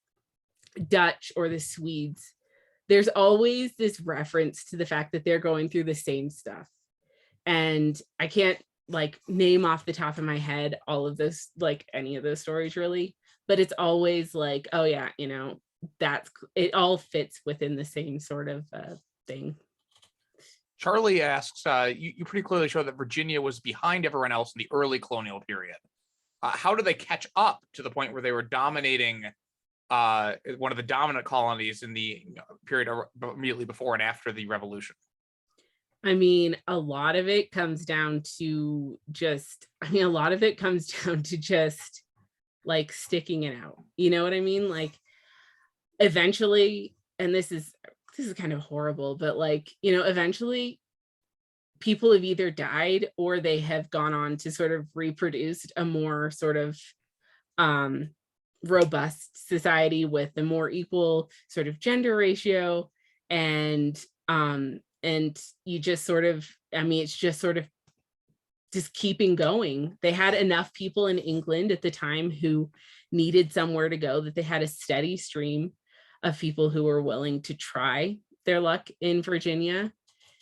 dutch 0.89 1.33
or 1.35 1.49
the 1.49 1.59
swedes 1.59 2.33
there's 2.89 3.09
always 3.09 3.75
this 3.75 4.01
reference 4.01 4.67
to 4.67 4.77
the 4.77 4.87
fact 4.87 5.13
that 5.13 5.25
they're 5.25 5.39
going 5.39 5.69
through 5.69 5.85
the 5.85 5.95
same 5.95 6.31
stuff. 6.31 6.69
And 7.45 8.01
i 8.21 8.29
can't 8.29 8.63
like 8.89 9.21
name 9.27 9.65
off 9.65 9.85
the 9.85 9.93
top 9.93 10.19
of 10.19 10.25
my 10.25 10.39
head 10.39 10.79
all 10.87 11.07
of 11.07 11.17
this 11.17 11.49
like 11.59 11.89
any 11.93 12.17
of 12.17 12.23
those 12.23 12.41
stories 12.41 12.77
really 12.77 13.17
but 13.49 13.59
it's 13.59 13.73
always 13.79 14.35
like 14.35 14.69
oh 14.73 14.85
yeah 14.85 15.09
you 15.17 15.29
know 15.29 15.61
that's 15.99 16.31
it 16.55 16.75
all 16.75 16.99
fits 16.99 17.41
within 17.45 17.77
the 17.77 17.85
same 17.85 18.19
sort 18.19 18.49
of 18.49 18.65
uh, 18.73 18.95
thing 19.27 19.57
Charlie 20.79 21.23
asks, 21.23 21.65
uh, 21.65 21.93
you, 21.97 22.13
you 22.17 22.25
pretty 22.25 22.43
clearly 22.43 22.67
show 22.67 22.83
that 22.83 22.97
Virginia 22.97 23.41
was 23.41 23.61
behind 23.61 24.05
everyone 24.05 24.33
else 24.33 24.53
in 24.57 24.59
the 24.59 24.67
early 24.73 24.99
colonial 24.99 25.41
period. 25.41 25.77
Uh, 26.43 26.51
how 26.51 26.75
did 26.75 26.85
they 26.85 26.93
catch 26.93 27.25
up 27.37 27.61
to 27.75 27.85
the 27.85 27.91
point 27.91 28.13
where 28.13 28.21
they 28.21 28.33
were 28.33 28.43
dominating 28.43 29.27
uh, 29.91 30.33
one 30.59 30.73
of 30.73 30.77
the 30.77 30.83
dominant 30.83 31.25
colonies 31.25 31.85
in 31.85 31.95
the 31.95 32.25
period 32.67 32.89
immediately 33.23 33.65
before 33.65 33.95
and 33.95 34.03
after 34.03 34.33
the 34.33 34.49
revolution? 34.49 34.97
i 36.05 36.15
mean 36.15 36.57
a 36.67 36.77
lot 36.77 37.17
of 37.17 37.29
it 37.29 37.51
comes 37.53 37.85
down 37.85 38.23
to 38.39 38.99
just 39.11 39.67
i 39.83 39.89
mean 39.91 40.05
a 40.05 40.09
lot 40.09 40.33
of 40.33 40.43
it 40.43 40.59
comes 40.59 40.87
down 41.05 41.23
to 41.23 41.37
just 41.37 42.03
like 42.65 42.93
sticking 42.93 43.45
it 43.45 43.57
out 43.57 43.83
you 43.97 44.11
know 44.11 44.23
what 44.23 44.35
i 44.35 44.41
mean 44.41 44.69
like 44.69 44.99
eventually 46.01 46.95
and 47.19 47.35
this 47.35 47.53
is 47.53 47.73
this 48.17 48.27
is 48.27 48.35
kind 48.35 48.53
of 48.53 48.61
horrible 48.61 49.17
but 49.17 49.37
like 49.37 49.71
you 49.83 49.93
know 49.97 50.03
eventually 50.03 50.81
people 51.81 52.13
have 52.13 52.25
either 52.25 52.51
died 52.51 53.09
or 53.17 53.41
they 53.41 53.59
have 53.61 53.91
gone 53.91 54.15
on 54.15 54.37
to 54.37 54.51
sort 54.51 54.73
of 54.73 54.87
reproduced 54.95 55.73
a 55.77 55.85
more 55.85 56.31
sort 56.31 56.57
of 56.57 56.79
um 57.59 58.11
robust 58.65 59.49
society 59.49 60.05
with 60.05 60.31
a 60.37 60.43
more 60.43 60.71
equal 60.71 61.31
sort 61.49 61.67
of 61.67 61.81
gender 61.81 62.17
ratio 62.17 62.89
and 63.31 64.05
um 64.29 64.79
and 65.03 65.41
you 65.65 65.79
just 65.79 66.05
sort 66.05 66.25
of 66.25 66.49
i 66.75 66.83
mean 66.83 67.03
it's 67.03 67.17
just 67.17 67.41
sort 67.41 67.59
of 67.59 67.67
just 68.73 68.95
keeping 68.95 69.37
going. 69.37 69.99
They 70.01 70.13
had 70.13 70.35
enough 70.35 70.73
people 70.73 71.07
in 71.07 71.19
england 71.19 71.71
at 71.73 71.83
the 71.83 71.91
time 71.91 72.31
who 72.31 72.71
needed 73.11 73.53
somewhere 73.53 73.89
to 73.89 73.97
go 73.99 74.23
that 74.23 74.35
they 74.35 74.43
had 74.43 74.63
a 74.63 74.67
steady 74.67 75.17
stream 75.17 75.73
of 76.23 76.39
people 76.39 76.71
who 76.71 76.85
were 76.85 77.03
willing 77.03 77.43
to 77.43 77.55
try 77.55 78.17
their 78.45 78.61
luck 78.61 78.89
in 79.01 79.23
virginia 79.23 79.93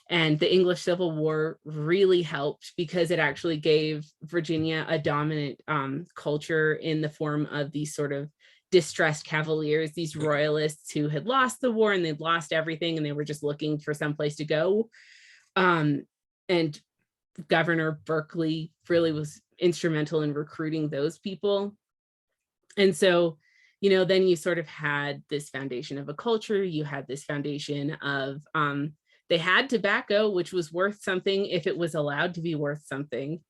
and 0.08 0.38
the 0.38 0.52
english 0.52 0.82
civil 0.82 1.12
war 1.12 1.58
really 1.64 2.22
helped 2.22 2.72
because 2.76 3.10
it 3.10 3.18
actually 3.18 3.56
gave 3.56 4.06
virginia 4.22 4.84
a 4.88 4.98
dominant 4.98 5.60
um, 5.68 6.06
culture 6.14 6.74
in 6.74 7.00
the 7.00 7.08
form 7.08 7.46
of 7.46 7.70
these 7.72 7.94
sort 7.94 8.12
of 8.12 8.28
distressed 8.70 9.24
cavaliers, 9.24 9.92
these 9.92 10.16
royalists 10.16 10.92
who 10.92 11.08
had 11.08 11.26
lost 11.26 11.60
the 11.60 11.70
war 11.70 11.92
and 11.92 12.04
they'd 12.04 12.20
lost 12.20 12.52
everything 12.52 12.96
and 12.96 13.04
they 13.04 13.12
were 13.12 13.24
just 13.24 13.42
looking 13.42 13.78
for 13.78 13.92
some 13.92 14.14
place 14.14 14.36
to 14.36 14.44
go. 14.44 14.88
Um, 15.56 16.06
and 16.48 16.80
Governor 17.48 18.00
Berkeley 18.04 18.72
really 18.88 19.12
was 19.12 19.40
instrumental 19.58 20.22
in 20.22 20.32
recruiting 20.34 20.88
those 20.88 21.18
people. 21.18 21.74
And 22.76 22.96
so, 22.96 23.38
you 23.80 23.90
know, 23.90 24.04
then 24.04 24.26
you 24.26 24.36
sort 24.36 24.58
of 24.58 24.66
had 24.68 25.22
this 25.30 25.48
foundation 25.48 25.98
of 25.98 26.08
a 26.08 26.14
culture, 26.14 26.62
you 26.62 26.84
had 26.84 27.06
this 27.06 27.24
foundation 27.24 27.92
of 28.02 28.42
um, 28.54 28.94
they 29.28 29.38
had 29.38 29.68
tobacco, 29.70 30.28
which 30.30 30.52
was 30.52 30.72
worth 30.72 31.02
something 31.02 31.46
if 31.46 31.66
it 31.66 31.76
was 31.78 31.94
allowed 31.94 32.34
to 32.34 32.40
be 32.42 32.54
worth 32.54 32.84
something 32.84 33.40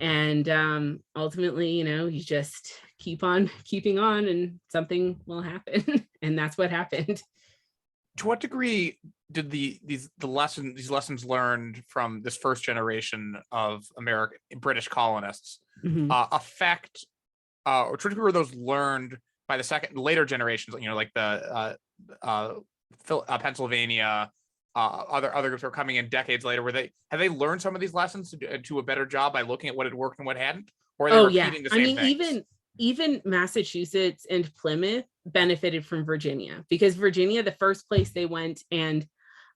and 0.00 0.48
um 0.48 1.00
ultimately 1.14 1.70
you 1.70 1.84
know 1.84 2.06
you 2.06 2.20
just 2.22 2.80
keep 2.98 3.22
on 3.22 3.48
keeping 3.64 3.98
on 3.98 4.26
and 4.26 4.58
something 4.68 5.20
will 5.26 5.42
happen 5.42 6.06
and 6.22 6.38
that's 6.38 6.58
what 6.58 6.70
happened 6.70 7.22
To 8.18 8.26
what 8.28 8.40
degree 8.40 8.98
did 9.30 9.50
the 9.50 9.80
these 9.84 10.10
the 10.18 10.28
lesson 10.28 10.74
these 10.74 10.90
lessons 10.90 11.24
learned 11.24 11.82
from 11.88 12.22
this 12.22 12.36
first 12.36 12.62
generation 12.62 13.36
of 13.50 13.86
American 13.96 14.38
British 14.58 14.88
colonists 14.88 15.60
Mhm. 15.84 16.10
uh, 16.10 16.28
affect 16.30 17.04
uh, 17.66 17.84
or 17.86 17.96
to 17.96 18.06
what 18.06 18.10
degree 18.10 18.24
were 18.24 18.32
those 18.32 18.54
learned 18.54 19.18
by 19.48 19.56
the 19.56 19.62
second 19.62 19.96
later 19.96 20.24
generations? 20.24 20.76
You 20.80 20.88
know, 20.88 20.96
like 20.96 21.12
the 21.14 21.20
uh, 21.20 21.74
uh, 22.22 22.54
Phil, 23.04 23.24
uh, 23.28 23.38
Pennsylvania, 23.38 24.30
uh, 24.74 24.78
other 24.78 25.34
other 25.34 25.48
groups 25.48 25.64
are 25.64 25.70
coming 25.70 25.96
in 25.96 26.08
decades 26.08 26.44
later. 26.44 26.62
Were 26.62 26.72
they 26.72 26.92
have 27.10 27.20
they 27.20 27.28
learned 27.28 27.62
some 27.62 27.74
of 27.74 27.80
these 27.80 27.94
lessons 27.94 28.30
to, 28.30 28.36
do- 28.36 28.58
to 28.58 28.78
a 28.78 28.82
better 28.82 29.06
job 29.06 29.32
by 29.32 29.42
looking 29.42 29.68
at 29.68 29.76
what 29.76 29.86
had 29.86 29.94
worked 29.94 30.18
and 30.18 30.26
what 30.26 30.36
hadn't? 30.36 30.70
Or 30.98 31.08
are 31.08 31.10
they 31.10 31.16
oh 31.16 31.28
yeah 31.28 31.46
i 31.46 31.50
mean 31.50 31.96
things? 31.96 32.08
even 32.08 32.44
even 32.78 33.22
massachusetts 33.24 34.26
and 34.28 34.52
plymouth 34.56 35.04
benefited 35.26 35.84
from 35.84 36.04
virginia 36.04 36.64
because 36.68 36.94
virginia 36.94 37.42
the 37.42 37.52
first 37.52 37.88
place 37.88 38.10
they 38.10 38.26
went 38.26 38.62
and 38.70 39.06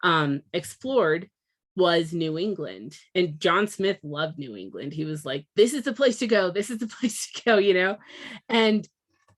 um 0.03 0.41
explored 0.53 1.28
was 1.76 2.12
new 2.12 2.39
england 2.39 2.97
and 3.14 3.39
john 3.39 3.66
smith 3.68 3.99
loved 4.03 4.39
new 4.39 4.57
england 4.57 4.93
he 4.93 5.05
was 5.05 5.24
like 5.24 5.47
this 5.57 5.74
is 5.74 5.84
the 5.84 5.93
place 5.93 6.18
to 6.18 6.26
go 6.26 6.51
this 6.51 6.70
is 6.70 6.78
the 6.78 6.86
place 7.01 7.30
to 7.30 7.43
go 7.45 7.59
you 7.59 7.74
know 7.74 7.97
and 8.49 8.89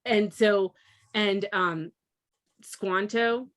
and 0.05 0.33
so 0.33 0.73
and 1.15 1.47
um 1.53 1.91
squanto 2.63 3.49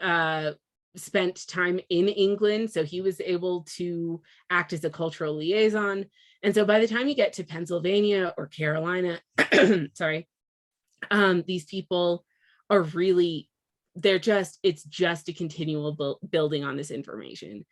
uh 0.00 0.52
spent 0.96 1.46
time 1.46 1.78
in 1.90 2.08
england 2.08 2.70
so 2.70 2.82
he 2.82 3.00
was 3.00 3.20
able 3.20 3.64
to 3.76 4.20
act 4.50 4.72
as 4.72 4.84
a 4.84 4.90
cultural 4.90 5.36
liaison. 5.36 6.04
And 6.42 6.54
so 6.54 6.64
by 6.64 6.78
the 6.78 6.88
time 6.88 7.08
you 7.08 7.14
get 7.14 7.34
to 7.34 7.44
pennsylvania 7.44 8.34
or 8.36 8.46
carolina 8.46 9.20
sorry 9.94 10.28
um 11.10 11.44
these 11.46 11.64
people 11.64 12.24
are 12.70 12.82
really 12.82 13.48
they're 13.98 14.18
just 14.18 14.58
it's 14.62 14.84
just 14.84 15.28
a 15.28 15.32
continual 15.32 15.92
buil- 15.92 16.20
building 16.30 16.64
on 16.64 16.76
this 16.76 16.90
information. 16.90 17.64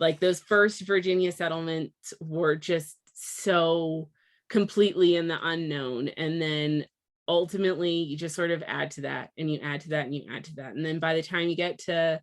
Like 0.00 0.20
those 0.20 0.40
first 0.40 0.80
virginia 0.82 1.32
settlements 1.32 2.14
were 2.20 2.56
just 2.56 2.96
so 3.14 4.08
completely 4.48 5.16
in 5.16 5.28
the 5.28 5.38
unknown 5.42 6.08
and 6.08 6.40
then 6.40 6.86
ultimately 7.26 7.92
you 7.92 8.16
just 8.16 8.34
sort 8.34 8.50
of 8.50 8.62
add 8.66 8.90
to 8.90 9.02
that 9.02 9.30
and 9.38 9.50
you 9.50 9.58
add 9.62 9.80
to 9.80 9.90
that 9.90 10.04
and 10.06 10.14
you 10.14 10.24
add 10.30 10.44
to 10.44 10.54
that 10.56 10.74
and 10.74 10.84
then 10.84 10.98
by 10.98 11.14
the 11.14 11.22
time 11.22 11.48
you 11.48 11.56
get 11.56 11.78
to 11.78 12.20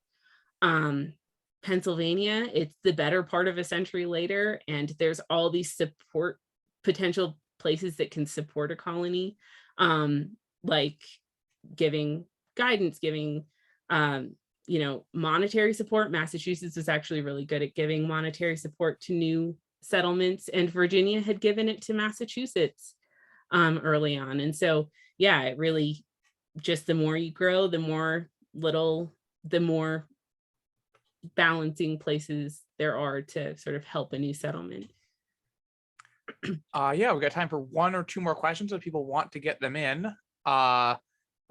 um 0.61 1.13
Pennsylvania, 1.63 2.47
it's 2.53 2.75
the 2.83 2.93
better 2.93 3.23
part 3.23 3.47
of 3.47 3.57
a 3.57 3.63
century 3.63 4.05
later, 4.05 4.59
and 4.67 4.89
there's 4.97 5.19
all 5.29 5.49
these 5.49 5.73
support 5.73 6.39
potential 6.83 7.37
places 7.59 7.97
that 7.97 8.11
can 8.11 8.25
support 8.25 8.71
a 8.71 8.75
colony, 8.75 9.37
um, 9.77 10.35
like 10.63 10.99
giving 11.75 12.25
guidance, 12.55 12.97
giving 12.99 13.45
um, 13.89 14.35
you 14.67 14.79
know, 14.79 15.05
monetary 15.13 15.73
support. 15.73 16.11
Massachusetts 16.11 16.75
was 16.75 16.89
actually 16.89 17.21
really 17.21 17.45
good 17.45 17.61
at 17.61 17.75
giving 17.75 18.07
monetary 18.07 18.55
support 18.57 18.99
to 19.01 19.13
new 19.13 19.55
settlements, 19.81 20.47
and 20.47 20.69
Virginia 20.69 21.21
had 21.21 21.39
given 21.39 21.69
it 21.69 21.81
to 21.83 21.93
Massachusetts 21.93 22.95
um, 23.51 23.79
early 23.79 24.17
on. 24.17 24.39
And 24.39 24.55
so, 24.55 24.89
yeah, 25.17 25.41
it 25.43 25.57
really 25.57 26.03
just 26.57 26.87
the 26.87 26.93
more 26.93 27.15
you 27.15 27.31
grow, 27.31 27.67
the 27.67 27.79
more 27.79 28.29
little, 28.53 29.13
the 29.43 29.59
more 29.59 30.07
balancing 31.35 31.99
places 31.99 32.61
there 32.77 32.97
are 32.97 33.21
to 33.21 33.55
sort 33.57 33.75
of 33.75 33.83
help 33.83 34.13
a 34.13 34.19
new 34.19 34.33
settlement. 34.33 34.91
Uh, 36.73 36.93
yeah, 36.95 37.13
we 37.13 37.19
got 37.19 37.31
time 37.31 37.49
for 37.49 37.59
one 37.59 37.93
or 37.93 38.03
two 38.03 38.21
more 38.21 38.33
questions 38.33 38.71
if 38.71 38.81
people 38.81 39.05
want 39.05 39.31
to 39.31 39.39
get 39.39 39.59
them 39.59 39.75
in. 39.75 40.07
Uh, 40.45 40.95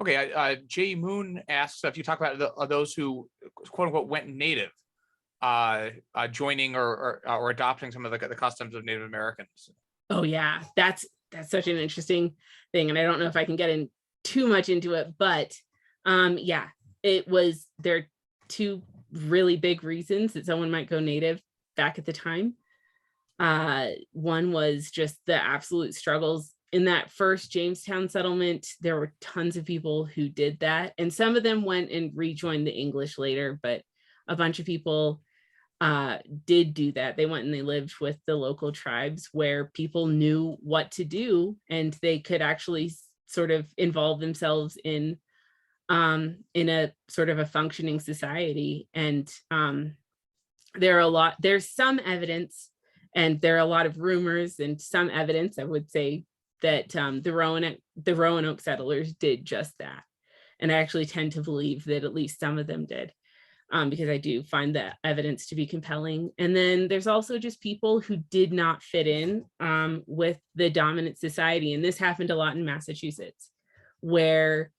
okay, 0.01 0.33
uh, 0.33 0.55
Jay 0.67 0.95
Moon 0.95 1.41
asks 1.47 1.83
if 1.85 1.95
you 1.95 2.03
talk 2.03 2.19
about 2.19 2.39
the, 2.39 2.51
uh, 2.53 2.65
those 2.65 2.93
who 2.93 3.29
quote 3.69 3.87
unquote 3.87 4.07
went 4.07 4.27
native, 4.27 4.71
uh, 5.41 5.89
uh, 6.15 6.27
joining 6.27 6.75
or, 6.75 6.83
or, 6.83 7.21
or 7.25 7.49
adopting 7.51 7.91
some 7.91 8.05
of 8.05 8.11
the, 8.11 8.27
the 8.27 8.35
customs 8.35 8.75
of 8.75 8.83
Native 8.83 9.03
Americans. 9.03 9.69
Oh 10.09 10.23
yeah, 10.23 10.63
that's 10.75 11.05
that's 11.31 11.51
such 11.51 11.67
an 11.67 11.77
interesting 11.77 12.35
thing, 12.71 12.89
and 12.89 12.97
I 12.97 13.03
don't 13.03 13.19
know 13.19 13.27
if 13.27 13.35
I 13.35 13.45
can 13.45 13.55
get 13.55 13.69
in 13.69 13.89
too 14.23 14.47
much 14.47 14.69
into 14.69 14.93
it, 14.93 15.13
but 15.17 15.53
um, 16.05 16.37
yeah, 16.37 16.67
it 17.03 17.27
was 17.27 17.67
there 17.79 17.97
are 17.97 18.07
two 18.47 18.81
really 19.11 19.57
big 19.57 19.83
reasons 19.83 20.33
that 20.33 20.45
someone 20.45 20.71
might 20.71 20.89
go 20.89 20.99
native 20.99 21.41
back 21.75 21.97
at 21.97 22.05
the 22.05 22.13
time. 22.13 22.55
Uh, 23.39 23.87
one 24.11 24.51
was 24.51 24.91
just 24.91 25.17
the 25.25 25.35
absolute 25.35 25.95
struggles 25.95 26.53
in 26.71 26.85
that 26.85 27.11
first 27.11 27.51
Jamestown 27.51 28.07
settlement. 28.07 28.67
There 28.81 28.95
were 28.95 29.13
tons 29.19 29.57
of 29.57 29.65
people 29.65 30.05
who 30.05 30.29
did 30.29 30.59
that, 30.59 30.93
and 30.97 31.13
some 31.13 31.35
of 31.35 31.43
them 31.43 31.63
went 31.63 31.91
and 31.91 32.11
rejoined 32.15 32.67
the 32.67 32.71
English 32.71 33.17
later, 33.17 33.59
but 33.61 33.81
a 34.27 34.35
bunch 34.35 34.59
of 34.59 34.65
people 34.65 35.21
uh, 35.81 36.19
did 36.45 36.75
do 36.75 36.91
that. 36.91 37.17
They 37.17 37.25
went 37.25 37.45
and 37.45 37.53
they 37.53 37.63
lived 37.63 37.95
with 37.99 38.17
the 38.27 38.35
local 38.35 38.71
tribes 38.71 39.29
where 39.33 39.65
people 39.65 40.05
knew 40.05 40.55
what 40.61 40.91
to 40.91 41.03
do 41.03 41.57
and 41.71 41.97
they 42.03 42.19
could 42.19 42.43
actually 42.43 42.91
sort 43.25 43.49
of 43.49 43.67
involve 43.77 44.19
themselves 44.19 44.77
in 44.83 45.17
um, 45.89 46.37
in 46.53 46.69
a 46.69 46.93
sort 47.09 47.29
of 47.29 47.39
a 47.39 47.45
functioning 47.45 47.99
society. 47.99 48.87
And 48.93 49.29
um, 49.49 49.95
there 50.75 50.97
are 50.97 51.01
a 51.01 51.07
lot, 51.07 51.35
there's 51.41 51.67
some 51.67 51.99
evidence 52.05 52.69
and 53.13 53.41
there 53.41 53.55
are 53.55 53.59
a 53.59 53.65
lot 53.65 53.87
of 53.87 53.99
rumors 53.99 54.59
and 54.59 54.79
some 54.79 55.09
evidence, 55.09 55.57
I 55.57 55.63
would 55.63 55.89
say, 55.89 56.25
that 56.61 56.95
um, 56.95 57.23
the 57.23 57.33
Roanoke, 57.33 57.79
the 57.97 58.15
Roanoke 58.15 58.61
settlers 58.61 59.13
did 59.13 59.43
just 59.43 59.73
that. 59.79 60.03
And 60.59 60.71
I 60.71 60.75
actually 60.75 61.07
tend 61.07 61.31
to 61.33 61.41
believe 61.41 61.85
that 61.85 62.03
at 62.03 62.13
least 62.13 62.39
some 62.39 62.59
of 62.59 62.67
them 62.67 62.85
did 62.85 63.11
um, 63.71 63.89
because 63.89 64.09
I 64.09 64.17
do 64.17 64.43
find 64.43 64.75
the 64.75 64.93
evidence 65.03 65.47
to 65.47 65.55
be 65.55 65.65
compelling. 65.65 66.31
And 66.37 66.55
then 66.55 66.87
there's 66.87 67.07
also 67.07 67.37
just 67.37 67.61
people 67.61 68.01
who 68.01 68.17
did 68.17 68.51
not 68.51 68.83
fit 68.83 69.07
in 69.07 69.45
um, 69.59 70.03
with 70.07 70.37
the 70.55 70.69
dominant 70.69 71.17
society. 71.17 71.73
And 71.73 71.83
this 71.83 71.97
happened 71.97 72.29
a 72.31 72.35
lot 72.35 72.55
in 72.55 72.65
Massachusetts, 72.65 73.49
where, 74.01 74.71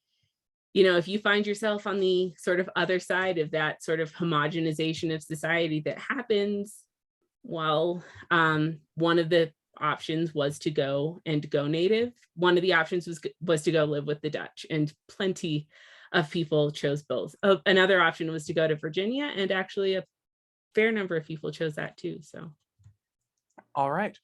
you 0.75 0.85
know, 0.85 0.97
if 0.97 1.09
you 1.09 1.19
find 1.19 1.47
yourself 1.47 1.87
on 1.87 2.01
the 2.01 2.35
sort 2.37 2.61
of 2.61 2.69
other 2.77 2.99
side 2.99 3.39
of 3.39 3.51
that 3.53 3.83
sort 3.83 4.01
of 4.01 4.13
homogenization 4.13 5.15
of 5.15 5.23
society 5.23 5.81
that 5.81 5.99
happens, 5.99 6.85
well, 7.43 8.05
um, 8.31 8.79
one 8.95 9.19
of 9.19 9.29
the 9.31 9.51
options 9.81 10.35
was 10.35 10.59
to 10.61 10.71
go 10.71 11.21
and 11.27 11.49
go 11.51 11.67
native. 11.67 12.13
One 12.37 12.57
of 12.57 12.63
the 12.63 12.75
options 12.75 13.07
was 13.07 13.21
was 13.41 13.63
to 13.63 13.73
go 13.73 13.85
live 13.85 14.07
with 14.07 14.21
the 14.21 14.31
Dutch, 14.31 14.65
and 14.71 14.93
plenty 15.09 15.67
of 16.13 16.31
people 16.31 16.71
chose 16.71 17.03
both. 17.03 17.35
Uh, 17.43 17.57
another 17.67 18.01
option 18.01 18.31
was 18.31 18.47
to 18.47 18.55
go 18.55 18.67
to 18.67 18.77
Virginia, 18.77 19.31
and 19.35 19.51
actually 19.51 19.95
a 19.95 20.05
fair 20.75 20.93
number 20.93 21.17
of 21.17 21.25
people 21.25 21.51
chose 21.51 21.75
that 21.77 21.97
too. 21.97 22.19
So 22.23 22.51
All 23.75 23.91
right. 23.91 24.17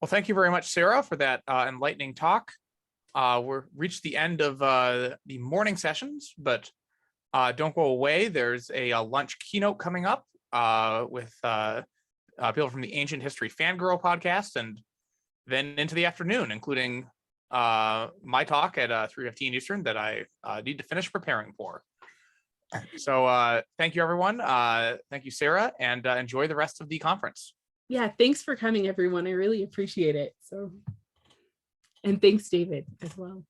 Well, 0.00 0.08
thank 0.08 0.28
you 0.28 0.34
very 0.34 0.50
much, 0.50 0.68
Sarah, 0.68 1.02
for 1.02 1.16
that 1.16 1.42
uh, 1.46 1.66
enlightening 1.68 2.14
talk. 2.14 2.52
Uh, 3.14 3.40
we're 3.44 3.64
reached 3.76 4.02
the 4.02 4.16
end 4.16 4.40
of 4.40 4.62
uh, 4.62 5.16
the 5.26 5.38
morning 5.38 5.76
sessions, 5.76 6.34
but 6.38 6.70
uh, 7.32 7.52
don't 7.52 7.74
go 7.74 7.84
away. 7.84 8.28
There's 8.28 8.70
a, 8.74 8.92
uh 8.92 9.02
lunch 9.02 9.38
keynote 9.38 9.78
coming 9.78 10.06
up 10.06 10.24
uh, 10.52 11.06
with 11.08 11.32
uh, 11.44 11.82
people 12.52 12.70
from 12.70 12.80
the 12.80 12.94
Ancient 12.94 13.22
History 13.22 13.48
Fangirl 13.48 14.00
podcast, 14.00 14.56
and 14.56 14.80
then 15.46 15.74
into 15.78 15.94
the 15.94 16.06
afternoon, 16.06 16.50
including 16.50 17.06
uh, 17.52 18.08
my 18.24 18.44
talk 18.44 18.78
at 18.78 18.90
uh, 18.90 19.06
3:15 19.06 19.54
Eastern 19.54 19.82
that 19.84 19.96
I 19.96 20.24
uh, 20.42 20.62
need 20.64 20.78
to 20.78 20.84
finish 20.84 21.12
preparing 21.12 21.52
for. 21.52 21.82
So 22.96 23.26
uh, 23.26 23.60
thank 23.78 23.94
you, 23.94 24.02
everyone. 24.02 24.40
Uh, 24.40 24.96
thank 25.10 25.26
you, 25.26 25.30
Sarah, 25.30 25.72
and 25.78 26.06
uh, 26.06 26.16
enjoy 26.16 26.48
the 26.48 26.56
rest 26.56 26.80
of 26.80 26.88
the 26.88 26.98
conference. 26.98 27.52
yeah, 27.88 28.10
thanks 28.18 28.42
for 28.42 28.56
coming, 28.56 28.88
everyone. 28.88 29.26
I 29.26 29.32
really 29.32 29.62
appreciate 29.62 30.16
it. 30.16 30.34
So, 30.40 30.72
and 32.02 32.20
thanks, 32.20 32.48
David, 32.48 32.86
as 33.02 33.14
well. 33.16 33.44